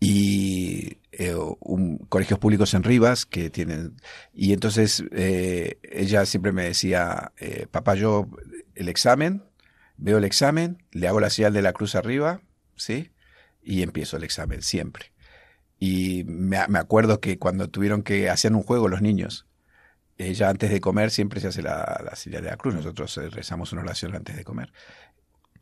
[0.00, 3.96] Y eh, un, colegios públicos en Rivas que tienen.
[4.34, 7.32] Y entonces eh, ella siempre me decía,
[7.70, 8.28] papá, yo
[8.74, 9.44] el examen,
[9.96, 12.42] veo el examen, le hago la señal de la cruz arriba,
[12.76, 13.10] ¿sí?
[13.62, 15.12] Y empiezo el examen, siempre.
[15.78, 19.46] Y me, me acuerdo que cuando tuvieron que hacer un juego los niños,
[20.20, 23.28] ella eh, antes de comer siempre se hace la, la de la cruz, nosotros eh,
[23.30, 24.72] rezamos una oración antes de comer.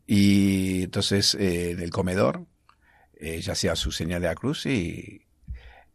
[0.05, 2.45] Y entonces eh, en el comedor
[3.19, 5.25] ella hacía su señal de la cruz y,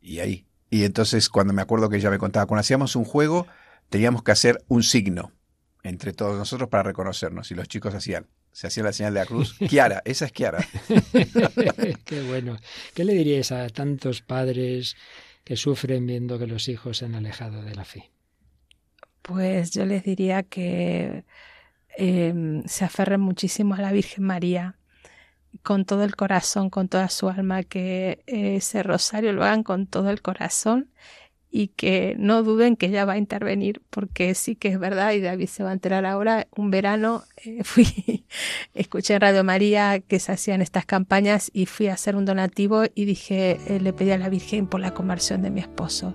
[0.00, 0.46] y ahí.
[0.70, 3.46] Y entonces cuando me acuerdo que ella me contaba, cuando hacíamos un juego,
[3.88, 5.32] teníamos que hacer un signo
[5.82, 7.50] entre todos nosotros para reconocernos.
[7.50, 9.56] Y los chicos hacían, se hacía la señal de la cruz.
[9.68, 10.66] Kiara, esa es Kiara.
[12.04, 12.56] Qué bueno.
[12.94, 14.96] ¿Qué le diríais a tantos padres
[15.44, 18.13] que sufren viendo que los hijos se han alejado de la fe?
[19.24, 21.24] Pues yo les diría que
[21.96, 24.76] em, se aferren muchísimo a la Virgen María
[25.62, 30.10] con todo el corazón, con toda su alma, que ese rosario lo hagan con todo
[30.10, 30.90] el corazón
[31.50, 35.20] y que no duden que ella va a intervenir, porque sí que es verdad, y
[35.20, 38.26] David se va a enterar ahora, un verano eh, fui,
[38.74, 42.82] escuché en Radio María que se hacían estas campañas y fui a hacer un donativo
[42.94, 46.12] y dije, eh, le pedí a la Virgen por la conversión de mi esposo.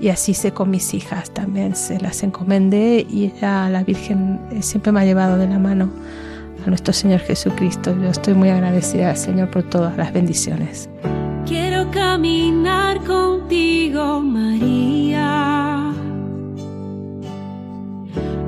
[0.00, 4.62] Y así sé con mis hijas también, se las encomendé y ella, la Virgen, eh,
[4.62, 5.90] siempre me ha llevado de la mano
[6.64, 7.94] a nuestro Señor Jesucristo.
[8.02, 10.90] Yo estoy muy agradecida al Señor por todas las bendiciones.
[11.46, 15.92] Quiero caminar contigo, María,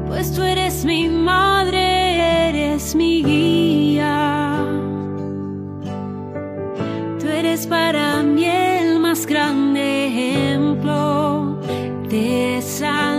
[0.08, 4.64] pues tú eres mi madre, eres mi guía.
[7.20, 10.57] Tú eres para mí el más grande
[12.08, 13.17] de santidad,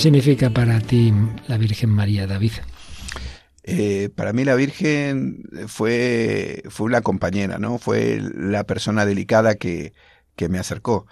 [0.00, 1.12] significa para ti
[1.46, 2.52] la Virgen María, David?
[3.62, 7.78] Eh, para mí la Virgen fue, fue una compañera, ¿no?
[7.78, 9.92] Fue la persona delicada que,
[10.36, 11.06] que me acercó.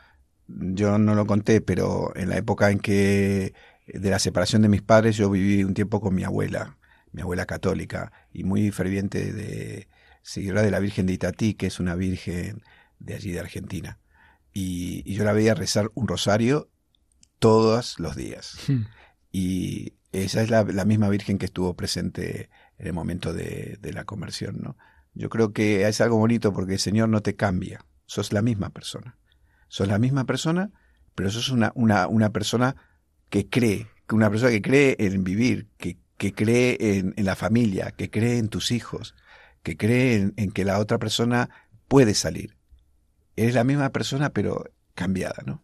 [0.46, 3.52] Yo no lo conté, pero en la época en que
[3.86, 6.78] de la separación de mis padres yo viví un tiempo con mi abuela,
[7.12, 9.88] mi abuela católica, y muy ferviente de
[10.22, 12.62] seguidora de la Virgen de Itatí, que es una virgen
[12.98, 13.98] de allí de Argentina.
[14.54, 16.70] Y, y yo la veía rezar un rosario
[17.38, 18.58] todos los días.
[18.68, 18.82] Hmm.
[19.30, 23.92] Y esa es la, la misma Virgen que estuvo presente en el momento de, de
[23.92, 24.76] la conversión, ¿no?
[25.14, 28.70] Yo creo que es algo bonito porque el Señor no te cambia, sos la misma
[28.70, 29.18] persona.
[29.68, 30.70] Sos la misma persona,
[31.14, 32.76] pero sos una, una, una persona
[33.28, 37.92] que cree, una persona que cree en vivir, que, que cree en, en la familia,
[37.96, 39.14] que cree en tus hijos,
[39.62, 41.50] que cree en, que la otra persona
[41.88, 42.56] puede salir.
[43.36, 44.64] Es la misma persona, pero
[44.94, 45.62] cambiada, ¿no?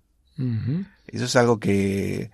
[1.07, 2.31] Eso es algo que,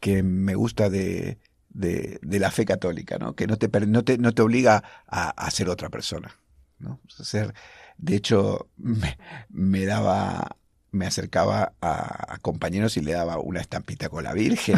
[0.00, 1.38] que me gusta de,
[1.70, 3.34] de, la fe católica, ¿no?
[3.34, 6.36] Que no te, no te, no te obliga a, a, ser otra persona,
[6.78, 7.00] ¿no?
[7.08, 7.54] ser,
[7.98, 9.18] de hecho, me,
[9.48, 10.56] me daba
[10.94, 14.76] me acercaba a, compañeros y le daba una estampita con la Virgen.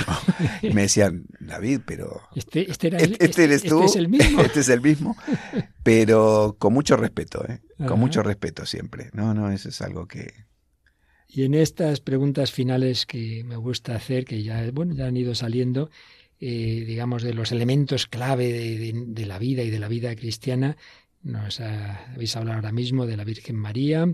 [0.62, 2.22] Y me decían, David, pero...
[2.34, 3.84] Este, este, este, este eres este tú.
[3.84, 4.40] es el mismo.
[4.40, 5.16] este es el mismo.
[5.82, 7.60] Pero con mucho respeto, ¿eh?
[7.86, 9.10] Con mucho respeto siempre.
[9.12, 10.32] No, no, eso es algo que...
[11.28, 15.34] Y en estas preguntas finales que me gusta hacer, que ya, bueno, ya han ido
[15.34, 15.90] saliendo,
[16.40, 20.76] eh, digamos, de los elementos clave de, la vida y de la vida cristiana,
[21.22, 24.06] nos habéis hablado ahora mismo de la Virgen María,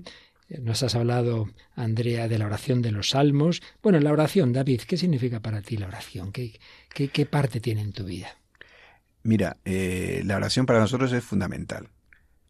[0.61, 3.63] nos has hablado, Andrea, de la oración de los salmos.
[3.83, 6.33] Bueno, la oración, David, ¿qué significa para ti la oración?
[6.33, 6.59] ¿Qué,
[6.89, 8.37] qué, parte tiene en tu vida?
[9.23, 11.89] Mira, eh, la oración para nosotros es fundamental.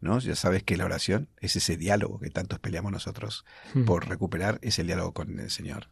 [0.03, 0.19] ¿No?
[0.19, 3.85] Ya sabes que la oración es ese diálogo que tantos peleamos nosotros hmm.
[3.85, 5.89] por recuperar, ese diálogo con el Señor.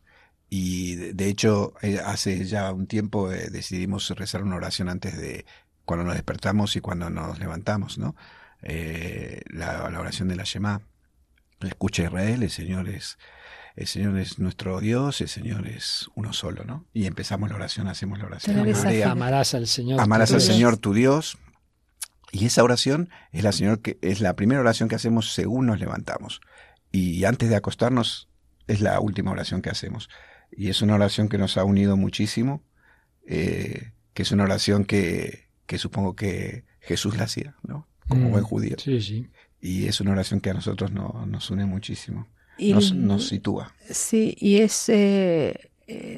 [0.49, 5.45] Y de, hecho, eh, hace ya un tiempo eh, decidimos rezar una oración antes de
[5.85, 8.15] cuando nos despertamos y cuando nos levantamos, ¿no?
[8.61, 10.81] la, la, oración de la Shema,
[11.61, 13.17] Escucha Israel, el Señor es
[13.75, 16.85] el Señor es nuestro Dios, el Señor es uno solo, ¿no?
[16.93, 18.57] Y empezamos la oración, hacemos la oración.
[19.03, 19.99] amarás al Señor.
[19.99, 21.37] Amarás al Señor tu Dios.
[22.31, 25.79] Y esa oración es la, Señor que, es la primera oración que hacemos según nos
[25.79, 26.41] levantamos.
[26.91, 28.29] Y antes de acostarnos
[28.67, 30.09] es la última oración que hacemos.
[30.51, 32.63] Y es una oración que nos ha unido muchísimo,
[33.27, 37.87] eh, que es una oración que, que supongo que Jesús la hacía, ¿no?
[38.07, 38.75] Como mm, buen judío.
[38.79, 39.29] Sí, sí
[39.61, 42.27] y es una oración que a nosotros nos une muchísimo,
[42.57, 43.73] nos, nos, sitúa.
[43.89, 45.70] Sí, y es, eh,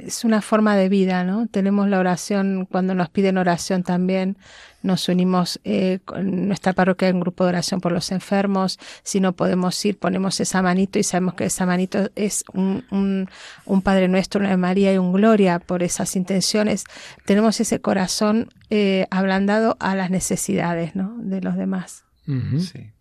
[0.06, 1.48] es una forma de vida, ¿no?
[1.48, 4.38] Tenemos la oración, cuando nos piden oración también,
[4.82, 9.34] nos unimos eh, con nuestra parroquia en grupo de oración por los enfermos, si no
[9.34, 13.30] podemos ir, ponemos esa manito y sabemos que esa manito es un, un,
[13.66, 16.84] un Padre Nuestro, una María y un Gloria por esas intenciones.
[17.26, 21.16] Tenemos ese corazón eh, ablandado a las necesidades ¿no?
[21.18, 22.04] de los demás.
[22.26, 22.92] Sí.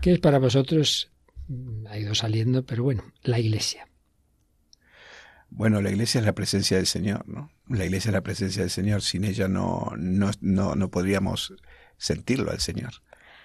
[0.00, 1.10] ¿Qué es para vosotros?
[1.48, 3.86] Mm, ha ido saliendo, pero bueno, la iglesia.
[5.50, 7.50] Bueno, la iglesia es la presencia del Señor, ¿no?
[7.68, 9.02] La iglesia es la presencia del Señor.
[9.02, 11.54] Sin ella no, no, no, no podríamos
[11.96, 12.94] sentirlo al Señor.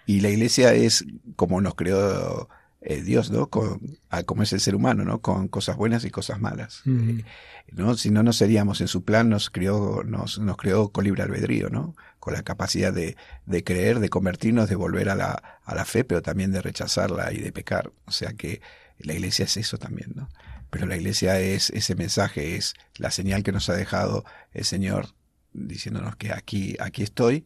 [0.06, 2.50] Y la iglesia es como nos creó
[2.82, 3.48] eh, Dios, ¿no?
[3.48, 5.22] Con, como es el ser humano, ¿no?
[5.22, 6.82] Con cosas buenas y cosas malas.
[6.88, 7.24] Eh,
[7.72, 7.96] ¿no?
[7.96, 11.70] Si no, no seríamos en su plan, nos creó, nos, nos creó con libre albedrío,
[11.70, 11.96] ¿no?
[12.20, 16.04] Con la capacidad de, de creer, de convertirnos, de volver a la, a la fe,
[16.04, 17.92] pero también de rechazarla y de pecar.
[18.06, 18.62] O sea que
[18.98, 20.30] la iglesia es eso también, ¿no?
[20.72, 25.14] Pero la iglesia es ese mensaje, es la señal que nos ha dejado el Señor
[25.54, 27.46] diciéndonos que aquí, aquí estoy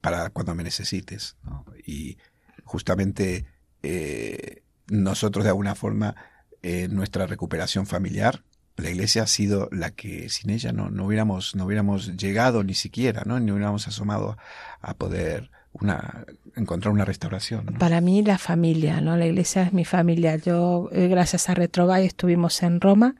[0.00, 1.36] para cuando me necesites.
[1.84, 2.18] Y
[2.64, 3.46] justamente
[3.82, 6.14] eh, nosotros de alguna forma
[6.62, 8.44] en nuestra recuperación familiar
[8.76, 12.74] la iglesia ha sido la que sin ella no, no hubiéramos no hubiéramos llegado ni
[12.74, 14.36] siquiera no ni hubiéramos asomado
[14.80, 15.50] a poder
[15.80, 16.24] una
[16.54, 21.08] encontrar una restauración para mí la familia no la iglesia es mi familia yo eh,
[21.08, 23.14] gracias a Retrobay estuvimos en Roma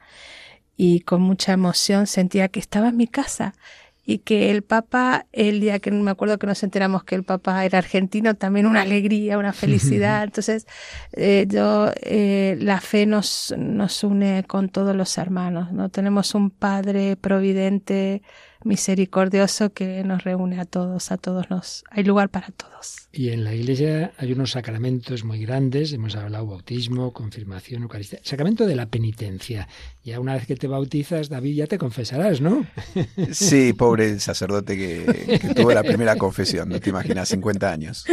[0.75, 3.53] y con mucha emoción sentía que estaba en mi casa
[4.09, 7.65] y que el Papa, el día que me acuerdo que nos enteramos que el Papa
[7.65, 10.23] era argentino, también una alegría, una felicidad.
[10.23, 10.65] Entonces,
[11.11, 15.89] eh, yo, eh, la fe nos, nos une con todos los hermanos, ¿no?
[15.89, 18.21] Tenemos un Padre providente,
[18.63, 23.07] misericordioso que nos reúne a todos, a todos nos, hay lugar para todos.
[23.11, 28.65] Y en la iglesia hay unos sacramentos muy grandes, hemos hablado bautismo, confirmación, Eucaristía, sacramento
[28.65, 29.67] de la penitencia.
[30.03, 32.65] Ya una vez que te bautizas, David, ya te confesarás, ¿no?
[33.31, 38.05] Sí, pobre sacerdote que, tuvo la primera confesión, no te imaginas, 50 años.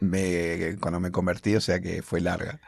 [0.00, 2.60] Me, cuando me convertí, o sea que fue larga.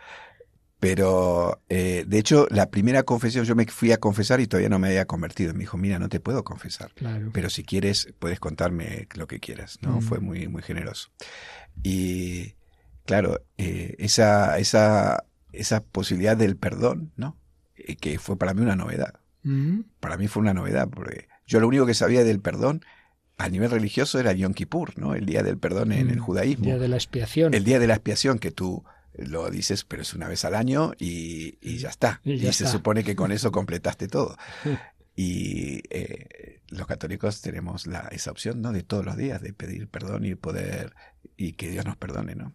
[0.84, 4.78] Pero, eh, de hecho, la primera confesión, yo me fui a confesar y todavía no
[4.78, 5.54] me había convertido.
[5.54, 6.92] Me dijo, mira, no te puedo confesar.
[7.32, 9.78] Pero si quieres, puedes contarme lo que quieras.
[9.80, 9.92] ¿no?
[9.92, 10.00] Mm.
[10.02, 11.08] Fue muy, muy generoso.
[11.82, 12.56] Y,
[13.06, 17.38] claro, eh, esa, esa, esa posibilidad del perdón, ¿no?
[17.76, 19.14] Eh, que fue para mí una novedad.
[19.42, 19.84] Mm.
[20.00, 22.84] Para mí fue una novedad, porque yo lo único que sabía del perdón
[23.38, 25.14] a nivel religioso era Yom Kippur, ¿no?
[25.14, 26.22] El día del perdón en el mm.
[26.22, 26.64] judaísmo.
[26.64, 27.54] El día de la expiación.
[27.54, 28.84] El día de la expiación que tú
[29.16, 32.20] lo dices, pero es una vez al año y, y ya está.
[32.24, 34.36] Y, se supone que con eso completaste todo.
[35.16, 38.72] Y eh, los católicos tenemos la, esa opción, ¿no?
[38.72, 40.92] De todos los días, de pedir perdón y poder,
[41.36, 42.52] y que Dios nos perdone, ¿no?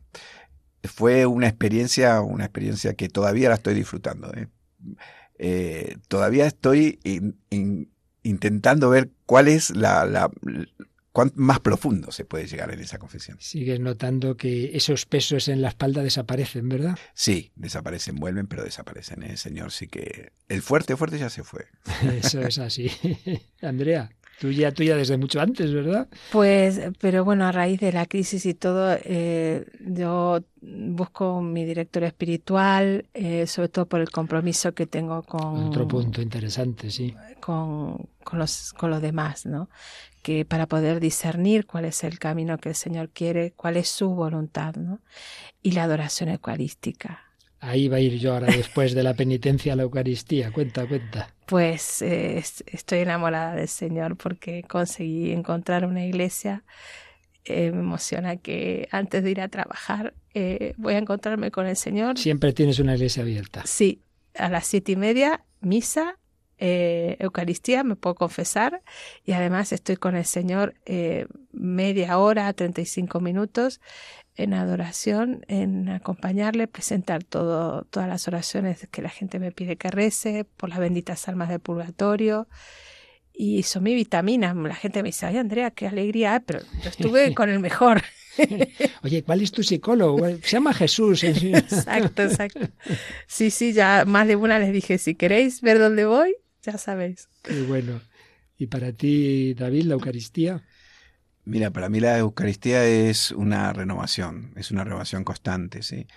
[0.83, 4.33] Fue una experiencia, una experiencia que todavía la estoy disfrutando.
[4.33, 4.47] ¿eh?
[5.37, 6.99] Eh, todavía estoy
[8.23, 10.29] intentando ver cuál es la, la,
[11.35, 13.37] más profundo se puede llegar en esa confesión.
[13.39, 16.97] Sigues notando que esos pesos en la espalda desaparecen, ¿verdad?
[17.13, 19.23] Sí, desaparecen, vuelven, pero desaparecen.
[19.23, 20.31] El Señor sí que...
[20.47, 21.65] El fuerte, fuerte ya se fue.
[22.21, 22.91] Eso es así.
[23.61, 24.09] Andrea.
[24.39, 26.07] Tuya, tuya desde mucho antes, ¿verdad?
[26.31, 32.05] Pues, pero bueno, a raíz de la crisis y todo, eh, yo busco mi director
[32.05, 35.67] espiritual, eh, sobre todo por el compromiso que tengo con...
[35.67, 37.13] Otro punto interesante, sí.
[37.41, 39.69] Con, con, los, con los demás, ¿no?
[40.21, 44.09] Que para poder discernir cuál es el camino que el Señor quiere, cuál es su
[44.09, 44.99] voluntad, ¿no?
[45.61, 47.29] Y la adoración eucarística
[47.61, 50.51] Ahí va a ir yo ahora después de la penitencia a la Eucaristía.
[50.51, 51.33] Cuenta, cuenta.
[51.45, 56.63] Pues eh, estoy enamorada del Señor porque conseguí encontrar una iglesia.
[57.43, 61.75] Eh, me emociona que antes de ir a trabajar eh, voy a encontrarme con el
[61.75, 62.17] Señor.
[62.17, 63.63] Siempre tienes una iglesia abierta.
[63.65, 64.01] Sí,
[64.35, 66.17] a las siete y media, misa,
[66.59, 68.81] Eucaristía, me puedo confesar,
[69.23, 70.75] y además estoy con el Señor
[71.51, 73.79] media hora, 35 minutos,
[74.39, 79.91] en adoración, en acompañarle, presentar todo, todas las oraciones que la gente me pide que
[79.91, 82.47] rece, por las benditas almas del purgatorio.
[83.33, 84.53] Y son mi vitamina.
[84.53, 88.01] La gente me dice, ay Andrea, qué alegría, pero yo estuve con el mejor.
[89.03, 90.25] Oye, ¿cuál es tu psicólogo?
[90.25, 91.23] Se llama Jesús.
[91.25, 92.69] exacto, exacto.
[93.27, 96.35] Sí, sí, ya más de una les dije, si queréis ver dónde voy,
[96.71, 97.27] ya sabéis.
[97.43, 98.01] Qué bueno.
[98.57, 100.63] ¿Y para ti, David, la Eucaristía?
[101.45, 106.07] Mira, para mí la Eucaristía es una renovación, es una renovación constante, ¿sí?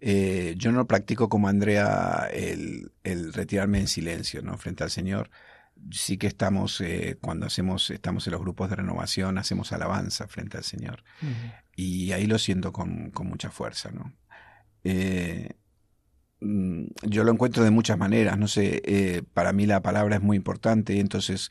[0.00, 4.56] Eh, yo no practico como Andrea el, retirarme en silencio, ¿no?
[4.56, 5.30] Frente al Señor.
[5.90, 10.56] Sí que estamos, eh, cuando hacemos, estamos en los grupos de renovación, hacemos alabanza frente
[10.56, 11.04] al Señor.
[11.76, 14.12] Y ahí lo siento con, mucha fuerza, ¿no?
[14.84, 15.50] Eh,
[16.40, 20.98] yo lo encuentro de muchas maneras, no sé, para mí la palabra es muy importante,
[20.98, 21.50] entonces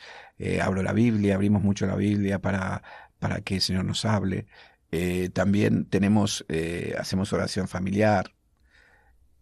[0.61, 2.81] abro la Biblia, abrimos mucho la Biblia para,
[3.19, 4.47] para que el Señor nos hable.
[4.91, 8.33] Eh, también tenemos, eh, hacemos oración familiar.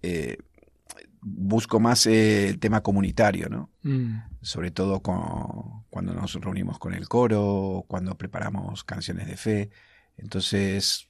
[0.02, 0.38] Eh,
[1.22, 3.72] busco más el tema comunitario, ¿no?
[3.84, 4.18] Mm.
[4.42, 9.70] Sobre todo cuando nos reunimos con el coro, cuando preparamos canciones de fe.
[10.18, 11.10] Entonces,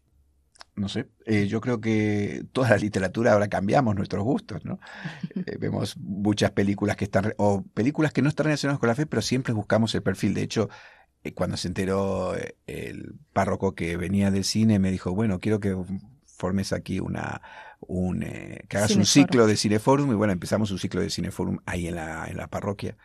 [0.76, 1.08] no sé,
[1.48, 4.80] yo creo que toda la literatura ahora cambiamos nuestros gustos, ¿no?
[5.60, 9.24] vemos muchas películas que están, o películas que no están relacionadas con la fe, pero
[9.24, 10.36] siempre buscamos el perfil.
[10.36, 10.70] De hecho,
[11.24, 15.60] eh, cuando se enteró eh, el párroco que venía del cine, me dijo, bueno, quiero
[15.60, 15.76] que
[16.26, 17.42] formes aquí una,
[17.80, 21.58] un, eh, que hagas un ciclo de Cineforum, y bueno, empezamos un ciclo de Cineforum
[21.66, 22.98] ahí en la, en la parroquia,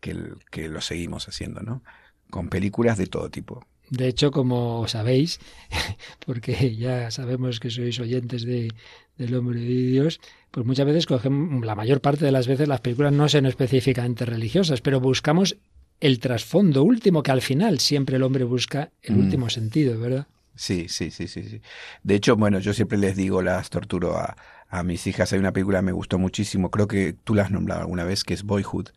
[0.00, 0.16] que,
[0.50, 1.82] que lo seguimos haciendo, ¿no?
[2.30, 3.64] Con películas de todo tipo.
[3.92, 5.38] De hecho, como sabéis,
[6.26, 8.72] porque ya sabemos que sois oyentes de,
[9.18, 10.18] del hombre de Dios,
[10.50, 14.24] pues muchas veces cogemos, la mayor parte de las veces las películas no son específicamente
[14.24, 15.58] religiosas, pero buscamos
[16.00, 19.20] el trasfondo último, que al final siempre el hombre busca el mm.
[19.20, 20.26] último sentido, ¿verdad?
[20.54, 21.60] Sí, sí, sí, sí, sí.
[22.02, 24.38] De hecho, bueno, yo siempre les digo, las torturo a,
[24.70, 25.34] a mis hijas.
[25.34, 28.24] Hay una película que me gustó muchísimo, creo que tú la has nombrado alguna vez,
[28.24, 28.88] que es Boyhood,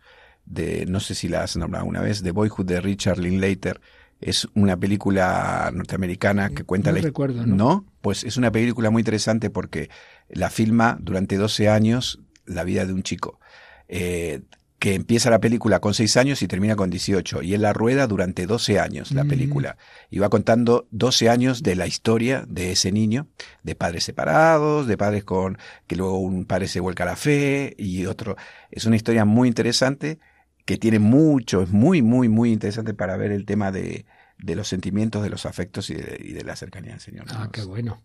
[0.46, 3.82] de, no sé si la has nombrado alguna vez, de Boyhood de Richard Linklater.
[4.26, 7.56] Es una película norteamericana que cuenta no la recuerdo, ¿no?
[7.56, 7.86] ¿no?
[8.02, 9.92] Pues es una película muy interesante porque
[10.30, 13.40] la filma durante 12 años la vida de un chico.
[13.88, 14.42] Eh,
[14.80, 17.44] que empieza la película con 6 años y termina con 18.
[17.44, 19.28] Y él la rueda durante 12 años, la mm.
[19.28, 19.78] película.
[20.10, 23.28] Y va contando 12 años de la historia de ese niño,
[23.62, 27.76] de padres separados, de padres con que luego un padre se vuelca a la fe
[27.78, 28.38] y otro.
[28.72, 30.18] Es una historia muy interesante
[30.66, 34.06] que tiene mucho, es muy, muy, muy interesante para ver el tema de,
[34.38, 37.26] de los sentimientos, de los afectos y de, y de la cercanía del Señor.
[37.30, 38.04] Ah, qué bueno.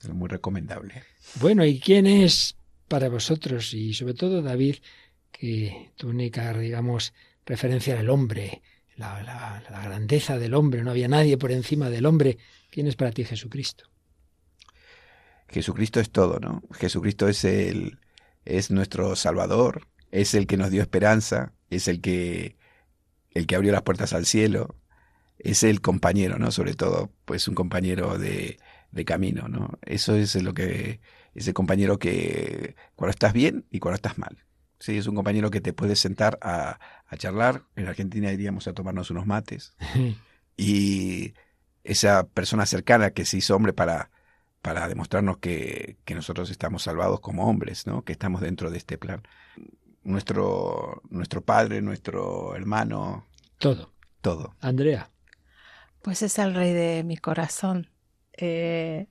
[0.00, 1.02] Es muy recomendable.
[1.40, 2.56] Bueno, ¿y quién es
[2.88, 4.76] para vosotros y sobre todo David?
[5.38, 7.12] que tu única, digamos,
[7.44, 8.62] referencia era el hombre,
[8.96, 12.38] la, la, grandeza del hombre, no había nadie por encima del hombre.
[12.70, 13.90] ¿Quién es para ti Jesucristo?
[15.48, 16.62] Jesucristo es todo, ¿no?
[16.72, 17.98] Jesucristo es el
[18.44, 22.56] es nuestro Salvador, es el que nos dio esperanza, es el que
[23.32, 24.76] el que abrió las puertas al cielo,
[25.44, 26.50] es el compañero, ¿no?
[26.50, 28.58] Sobre todo, pues un compañero de,
[28.90, 29.78] de camino, ¿no?
[29.82, 31.00] Eso es lo que
[31.34, 34.44] ese compañero que cuando estás bien y cuando estás mal.
[34.78, 36.78] Sí, es un compañero que te puede sentar a,
[37.16, 37.62] charlar.
[37.76, 39.76] En Argentina iríamos a tomarnos unos mates.
[40.56, 41.34] y
[41.84, 44.10] esa persona cercana que se hizo hombre para,
[44.62, 48.02] para demostrarnos que, que, nosotros estamos salvados como hombres, ¿no?
[48.02, 49.22] que estamos dentro de este plan.
[50.02, 53.26] Nuestro, nuestro padre, nuestro hermano.
[53.58, 53.92] Todo.
[54.20, 54.56] Todo.
[54.60, 55.10] Andrea.
[56.04, 57.88] Pues es el rey de mi corazón.
[58.36, 59.08] Eh,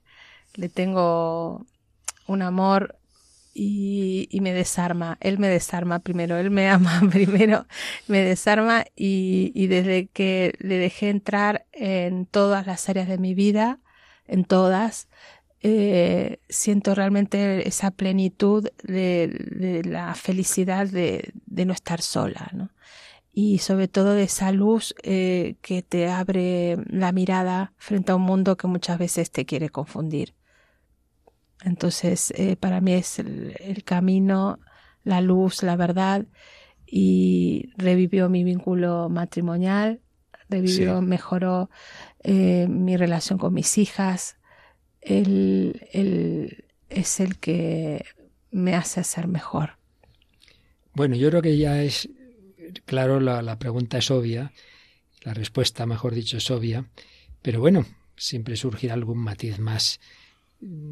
[0.54, 1.66] le tengo
[2.28, 3.00] un amor
[3.52, 5.18] y, me desarma.
[5.20, 7.66] Él me desarma primero, él me ama primero,
[8.06, 13.80] me desarma y, desde que le dejé entrar en todas las áreas de mi vida,
[14.28, 15.08] en todas,
[15.62, 22.70] eh, siento realmente esa plenitud de, de la felicidad de, de, no estar sola, ¿no?
[23.36, 28.22] Y sobre todo de esa luz eh, que te abre la mirada frente a un
[28.22, 30.34] mundo que muchas veces te quiere confundir.
[31.64, 34.60] Entonces, eh, para mí es el, el, camino,
[35.02, 36.26] la luz, la verdad,
[36.86, 40.00] y revivió mi vínculo matrimonial,
[40.48, 41.04] revivió, sí.
[41.06, 41.70] mejoró
[42.22, 44.36] eh, mi relación con mis hijas.
[45.00, 48.04] Él, él es el que
[48.50, 49.78] me hace ser mejor.
[50.94, 52.08] Bueno, yo creo que ya es
[52.84, 54.52] claro, la, la pregunta es obvia,
[55.22, 56.86] la respuesta, mejor dicho, es obvia,
[57.42, 60.00] pero bueno, siempre surgirá algún matiz más.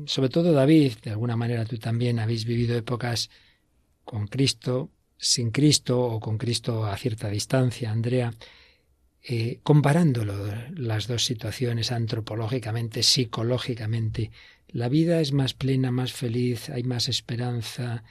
[0.07, 3.31] Sobre todo David, de alguna manera tú también habéis vivido épocas
[4.05, 8.35] con Cristo, sin Cristo o con Cristo a cierta distancia, Andrea,
[9.23, 10.35] eh, comparándolo
[10.75, 14.33] las dos situaciones antropológicamente, psicológicamente,
[14.69, 18.03] la vida es más plena, más feliz, hay más esperanza,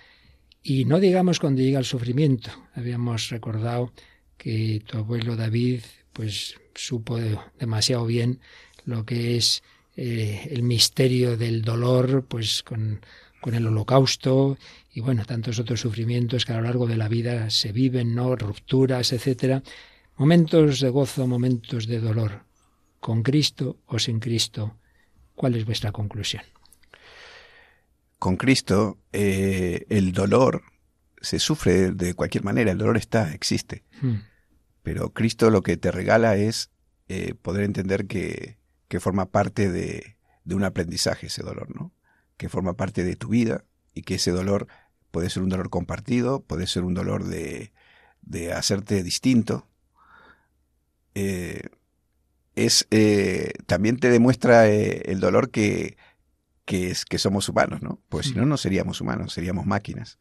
[0.63, 2.51] y no digamos cuando llega el sufrimiento.
[2.75, 3.91] Habíamos recordado
[4.37, 5.81] que tu abuelo David
[6.13, 7.19] pues supo
[7.59, 8.39] demasiado bien
[8.85, 9.63] lo que es
[9.95, 13.01] eh, el misterio del dolor, pues con,
[13.41, 14.57] con el holocausto
[14.93, 18.35] y bueno, tantos otros sufrimientos que a lo largo de la vida se viven, ¿no?
[18.35, 19.63] Rupturas, etcétera.
[20.17, 22.43] Momentos de gozo, momentos de dolor.
[22.99, 24.77] ¿Con Cristo o sin Cristo?
[25.33, 26.43] ¿Cuál es vuestra conclusión?
[28.21, 30.61] Con Cristo, eh, el dolor
[31.21, 33.83] se sufre de cualquier manera, el dolor está, existe.
[33.99, 34.17] Hmm.
[34.83, 36.69] Pero Cristo lo que te regala es
[37.07, 38.59] eh, poder entender que,
[38.89, 41.93] que forma parte de, de, un aprendizaje ese dolor, ¿no?
[42.37, 43.65] Que forma parte de tu vida
[43.95, 44.67] y que ese dolor
[45.09, 47.73] puede ser un dolor compartido, puede ser un dolor de,
[48.21, 49.67] de hacerte distinto.
[51.15, 51.69] Eh,
[52.53, 55.97] es eh, también te demuestra el dolor que,
[56.71, 57.99] que es que somos humanos, ¿no?
[58.07, 60.17] Pues si no, no seríamos humanos, seríamos máquinas.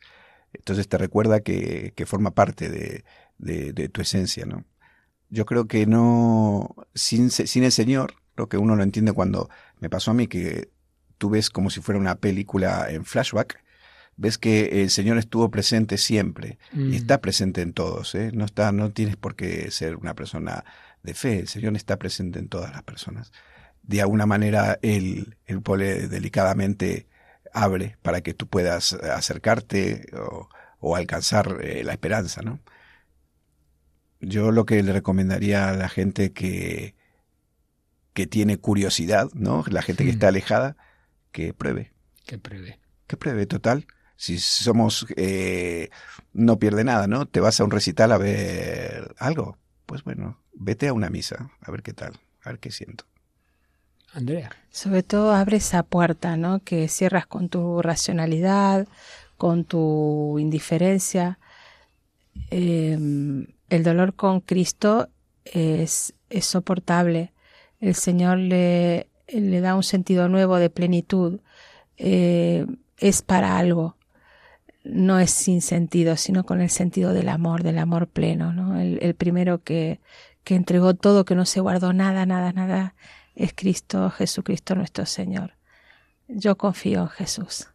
[0.52, 3.04] Entonces te recuerda que, que forma parte de,
[3.38, 4.64] de, de, tu esencia, ¿no?
[5.28, 9.48] Yo creo que no, sin, sin el Señor, lo que uno lo entiende cuando
[9.78, 10.72] me pasó a mí que
[11.18, 13.62] tú ves como si fuera una película en flashback,
[14.16, 16.92] ves que el Señor estuvo presente siempre mm.
[16.92, 18.32] y está presente en todos, ¿eh?
[18.34, 20.64] no está, no tienes por qué ser una persona
[21.04, 23.30] de fe, el Señor está presente en todas las personas.
[23.82, 27.06] De alguna manera Él, él pone delicadamente
[27.52, 32.60] abre para que tú puedas acercarte o, o alcanzar eh, la esperanza, ¿no?
[34.20, 36.94] Yo lo que le recomendaría a la gente que
[38.12, 39.64] que tiene curiosidad, ¿no?
[39.68, 40.76] La gente que está alejada,
[41.32, 41.92] que pruebe.
[42.26, 42.78] Que pruebe.
[43.06, 43.86] Que pruebe, total.
[44.16, 45.90] Si somos, eh,
[46.32, 47.26] no pierde nada, ¿no?
[47.26, 49.58] Te vas a un recital a ver algo.
[49.86, 53.04] Pues bueno, vete a una misa, a ver qué tal, a ver qué siento.
[54.14, 54.50] Andrea.
[54.70, 56.60] Sobre todo abre esa puerta, ¿no?
[56.60, 58.86] Que cierras con tu racionalidad,
[59.36, 61.38] con tu indiferencia.
[62.50, 62.98] Eh,
[63.70, 65.08] el dolor con Cristo
[65.44, 67.32] es, soportable
[67.80, 71.40] el Señor le, le da un sentido nuevo de plenitud,
[71.96, 72.66] eh,
[72.98, 73.96] es para algo.
[74.84, 78.52] No es sin sentido, sino con el sentido del amor, del amor pleno.
[78.52, 78.78] ¿no?
[78.78, 80.00] El, el primero que,
[80.44, 82.94] que entregó todo, que no se guardó nada, nada, nada,
[83.34, 85.54] es Cristo, Jesucristo nuestro Señor.
[86.28, 87.66] Yo confío en Jesús.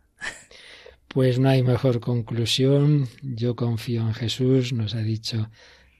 [1.07, 3.07] Pues no hay mejor conclusión.
[3.21, 5.49] Yo confío en Jesús, nos ha dicho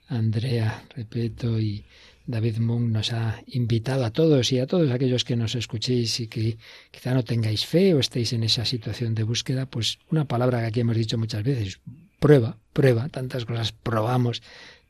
[0.08, 1.86] Andrea, repito, y
[2.28, 6.28] David Moon nos ha invitado a todos y a todos aquellos que nos escuchéis y
[6.28, 6.58] que
[6.92, 10.66] quizá no tengáis fe o estéis en esa situación de búsqueda, pues una palabra que
[10.66, 11.80] aquí hemos dicho muchas veces,
[12.20, 14.42] prueba, prueba, tantas cosas probamos,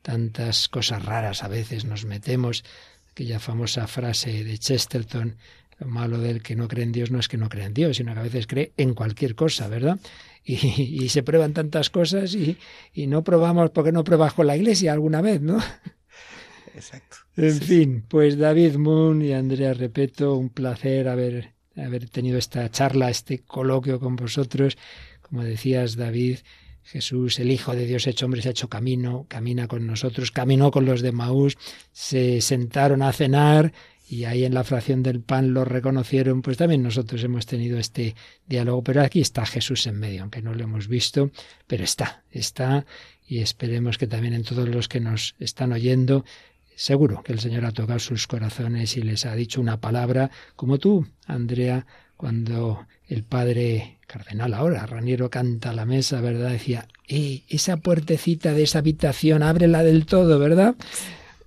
[0.02, 2.64] tantas cosas raras a veces nos metemos,
[3.16, 5.36] aquella famosa frase de Chesterton,
[5.78, 7.96] lo malo del que no cree en Dios no es que no cree en Dios,
[7.96, 9.98] sino que a veces cree en cualquier cosa, ¿verdad?
[10.44, 10.54] Y,
[11.02, 12.58] y se prueban tantas cosas y,
[12.92, 15.58] y no probamos porque no pruebas con la iglesia alguna vez, ¿no?
[16.74, 17.16] Exacto.
[17.38, 17.64] En sí.
[17.64, 23.38] fin, pues David Moon y Andrea Repeto, un placer haber, haber tenido esta charla, este
[23.38, 24.76] coloquio con vosotros.
[25.22, 26.40] Como decías, David,
[26.86, 30.70] Jesús, el Hijo de Dios hecho hombre, se ha hecho camino, camina con nosotros, caminó
[30.70, 31.58] con los de Maús,
[31.92, 33.72] se sentaron a cenar
[34.08, 38.14] y ahí en la fracción del pan lo reconocieron, pues también nosotros hemos tenido este
[38.46, 41.30] diálogo, pero aquí está Jesús en medio, aunque no lo hemos visto,
[41.66, 42.86] pero está, está
[43.26, 46.24] y esperemos que también en todos los que nos están oyendo
[46.76, 50.76] Seguro que el Señor ha tocado sus corazones y les ha dicho una palabra, como
[50.76, 51.86] tú, Andrea,
[52.18, 56.50] cuando el Padre cardenal ahora, Raniero canta a la mesa, ¿verdad?
[56.50, 60.74] Decía, eh, esa puertecita de esa habitación, ábrela del todo, ¿verdad?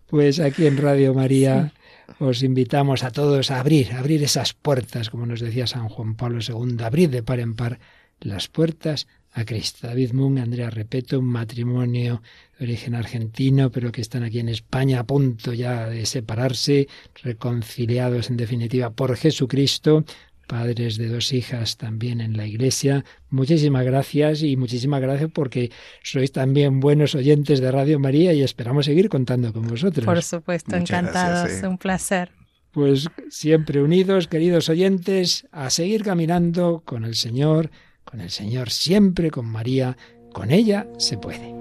[0.08, 1.74] Pues aquí en Radio María
[2.20, 6.14] os invitamos a todos a abrir, a abrir esas puertas, como nos decía San Juan
[6.14, 7.80] Pablo II, abrir de par en par
[8.20, 9.88] las puertas a Cristo.
[9.88, 12.22] David Moon, Andrea Repeto, un matrimonio
[12.58, 16.88] de origen argentino, pero que están aquí en España a punto ya de separarse,
[17.24, 20.04] reconciliados en definitiva por Jesucristo,
[20.50, 23.06] padres de dos hijas también en la iglesia.
[23.30, 25.72] Muchísimas gracias y muchísimas gracias porque
[26.02, 30.06] sois también buenos oyentes de Radio María y esperamos seguir contando con vosotros.
[30.06, 32.32] Por supuesto, encantados, un placer.
[32.72, 37.70] Pues siempre unidos, queridos oyentes, a seguir caminando con el Señor,
[38.04, 39.98] con el Señor siempre, con María,
[40.34, 41.54] con ella se puede.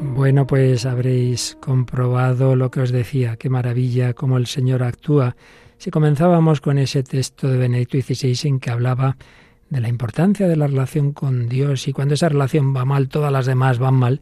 [0.00, 5.34] Bueno, pues habréis comprobado lo que os decía, qué maravilla cómo el Señor actúa
[5.78, 9.16] si comenzábamos con ese texto de Benedicto XVI en que hablaba
[9.68, 13.32] de la importancia de la relación con Dios y cuando esa relación va mal, todas
[13.32, 14.20] las demás van mal,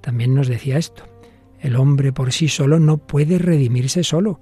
[0.00, 1.04] también nos decía esto.
[1.60, 4.40] El hombre por sí solo no puede redimirse solo.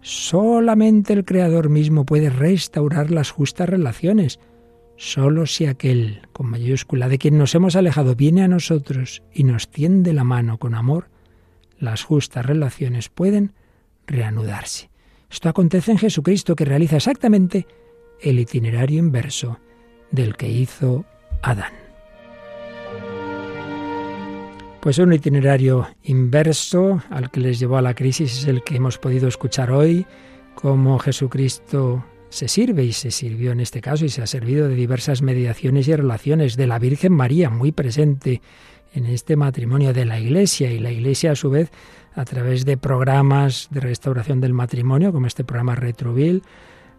[0.00, 4.40] Solamente el Creador mismo puede restaurar las justas relaciones.
[4.96, 9.70] Solo si aquel, con mayúscula, de quien nos hemos alejado, viene a nosotros y nos
[9.70, 11.08] tiende la mano con amor,
[11.78, 13.52] las justas relaciones pueden
[14.06, 14.90] reanudarse.
[15.30, 17.66] Esto acontece en Jesucristo, que realiza exactamente
[18.20, 19.58] el itinerario inverso
[20.10, 21.04] del que hizo
[21.42, 21.72] Adán.
[24.80, 28.96] Pues un itinerario inverso al que les llevó a la crisis es el que hemos
[28.98, 30.06] podido escuchar hoy,
[30.54, 34.74] cómo Jesucristo se sirve y se sirvió en este caso y se ha servido de
[34.74, 38.40] diversas mediaciones y relaciones de la Virgen María muy presente
[38.98, 41.70] en este matrimonio de la Iglesia y la Iglesia a su vez
[42.14, 46.42] a través de programas de restauración del matrimonio, como este programa Retroville,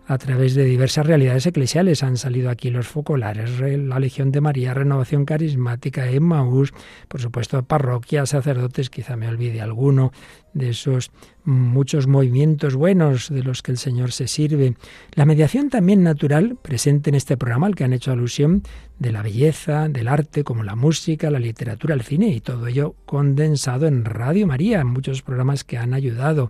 [0.10, 2.02] a través de diversas realidades eclesiales.
[2.02, 6.74] Han salido aquí los focolares, la Legión de María, Renovación Carismática, Emmaús,
[7.08, 10.12] por supuesto parroquias, sacerdotes, quizá me olvide alguno
[10.54, 11.12] de esos
[11.44, 14.74] muchos movimientos buenos de los que el Señor se sirve.
[15.14, 18.64] La mediación también natural, presente en este programa, al que han hecho alusión,
[18.98, 22.96] de la belleza, del arte, como la música, la literatura, el cine, y todo ello
[23.06, 26.50] condensado en Radio María, en muchos programas que han ayudado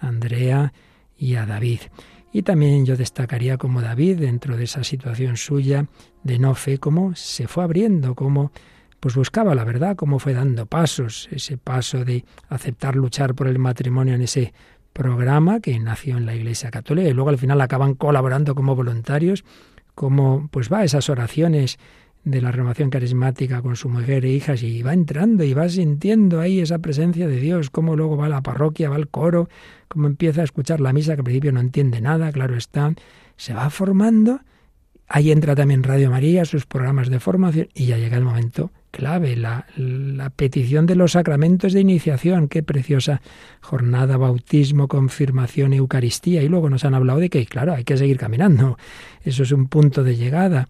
[0.00, 0.72] a Andrea
[1.16, 1.80] y a David.
[2.36, 5.86] Y también yo destacaría como David, dentro de esa situación suya
[6.22, 8.52] de no fe, cómo se fue abriendo, cómo
[9.00, 13.58] pues buscaba la verdad, cómo fue dando pasos, ese paso de aceptar luchar por el
[13.58, 14.52] matrimonio en ese
[14.92, 17.08] programa que nació en la Iglesia Católica.
[17.08, 19.42] Y luego al final acaban colaborando como voluntarios,
[19.94, 21.78] cómo pues va esas oraciones
[22.26, 26.40] de la renovación carismática con su mujer e hijas y va entrando y va sintiendo
[26.40, 29.48] ahí esa presencia de Dios, cómo luego va a la parroquia, va al coro,
[29.86, 32.92] cómo empieza a escuchar la misa que al principio no entiende nada, claro está,
[33.36, 34.40] se va formando,
[35.06, 39.36] ahí entra también Radio María, sus programas de formación y ya llega el momento clave,
[39.36, 43.20] la, la petición de los sacramentos de iniciación, qué preciosa
[43.60, 46.42] jornada, bautismo, confirmación, Eucaristía.
[46.42, 48.78] Y luego nos han hablado de que claro, hay que seguir caminando,
[49.22, 50.66] eso es un punto de llegada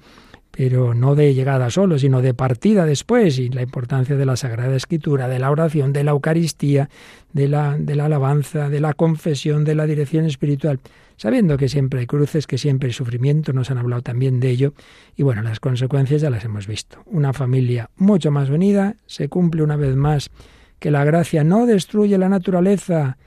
[0.56, 4.74] pero no de llegada solo, sino de partida después, y la importancia de la Sagrada
[4.74, 6.88] Escritura, de la oración, de la Eucaristía,
[7.34, 10.80] de la, de la alabanza, de la confesión, de la dirección espiritual,
[11.18, 14.72] sabiendo que siempre hay cruces, que siempre hay sufrimiento, nos han hablado también de ello,
[15.14, 17.02] y bueno, las consecuencias ya las hemos visto.
[17.04, 20.30] Una familia mucho más unida, se cumple una vez más
[20.78, 23.18] que la gracia no destruye la naturaleza,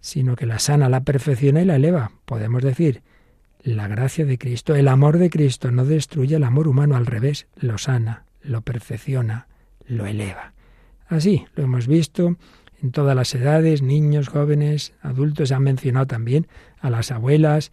[0.00, 3.02] sino que la sana, la perfecciona y la eleva, podemos decir,
[3.64, 7.46] la gracia de Cristo, el amor de Cristo no destruye el amor humano, al revés,
[7.56, 9.48] lo sana, lo perfecciona,
[9.86, 10.52] lo eleva.
[11.08, 12.36] Así lo hemos visto
[12.82, 16.46] en todas las edades, niños, jóvenes, adultos, han mencionado también
[16.78, 17.72] a las abuelas.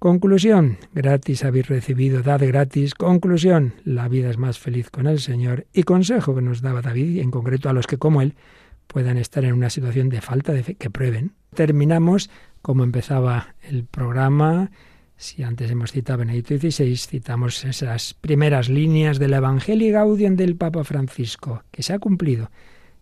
[0.00, 2.94] Conclusión, gratis habéis recibido, dad gratis.
[2.94, 5.66] Conclusión, la vida es más feliz con el Señor.
[5.72, 8.34] Y consejo que nos daba David, en concreto a los que como él
[8.88, 11.34] puedan estar en una situación de falta de fe, que prueben.
[11.54, 12.28] Terminamos
[12.60, 14.72] como empezaba el programa,
[15.20, 20.82] si antes hemos citado Benedicto XVI, citamos esas primeras líneas del Evangelio Gaudium del Papa
[20.82, 22.50] Francisco, que se ha cumplido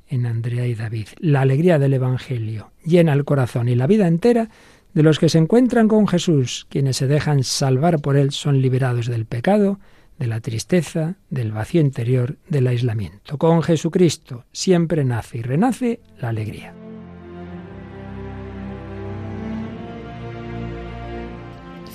[0.08, 1.06] en Andrea y David.
[1.20, 4.50] La alegría del Evangelio llena el corazón y la vida entera
[4.94, 6.66] de los que se encuentran con Jesús.
[6.68, 9.78] Quienes se dejan salvar por Él son liberados del pecado,
[10.18, 13.38] de la tristeza, del vacío interior, del aislamiento.
[13.38, 16.74] Con Jesucristo siempre nace y renace la alegría.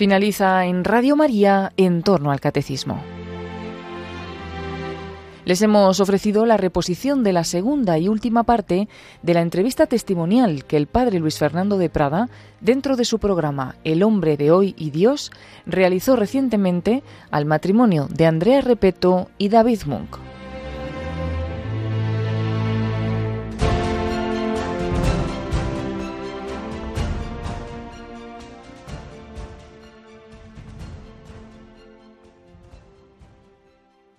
[0.03, 3.01] Finaliza en Radio María en torno al catecismo.
[5.45, 8.89] Les hemos ofrecido la reposición de la segunda y última parte
[9.21, 12.27] de la entrevista testimonial que el padre Luis Fernando de Prada,
[12.59, 15.31] dentro de su programa El hombre de hoy y Dios,
[15.65, 17.01] realizó recientemente
[17.31, 20.32] al matrimonio de Andrea Repeto y David Monk.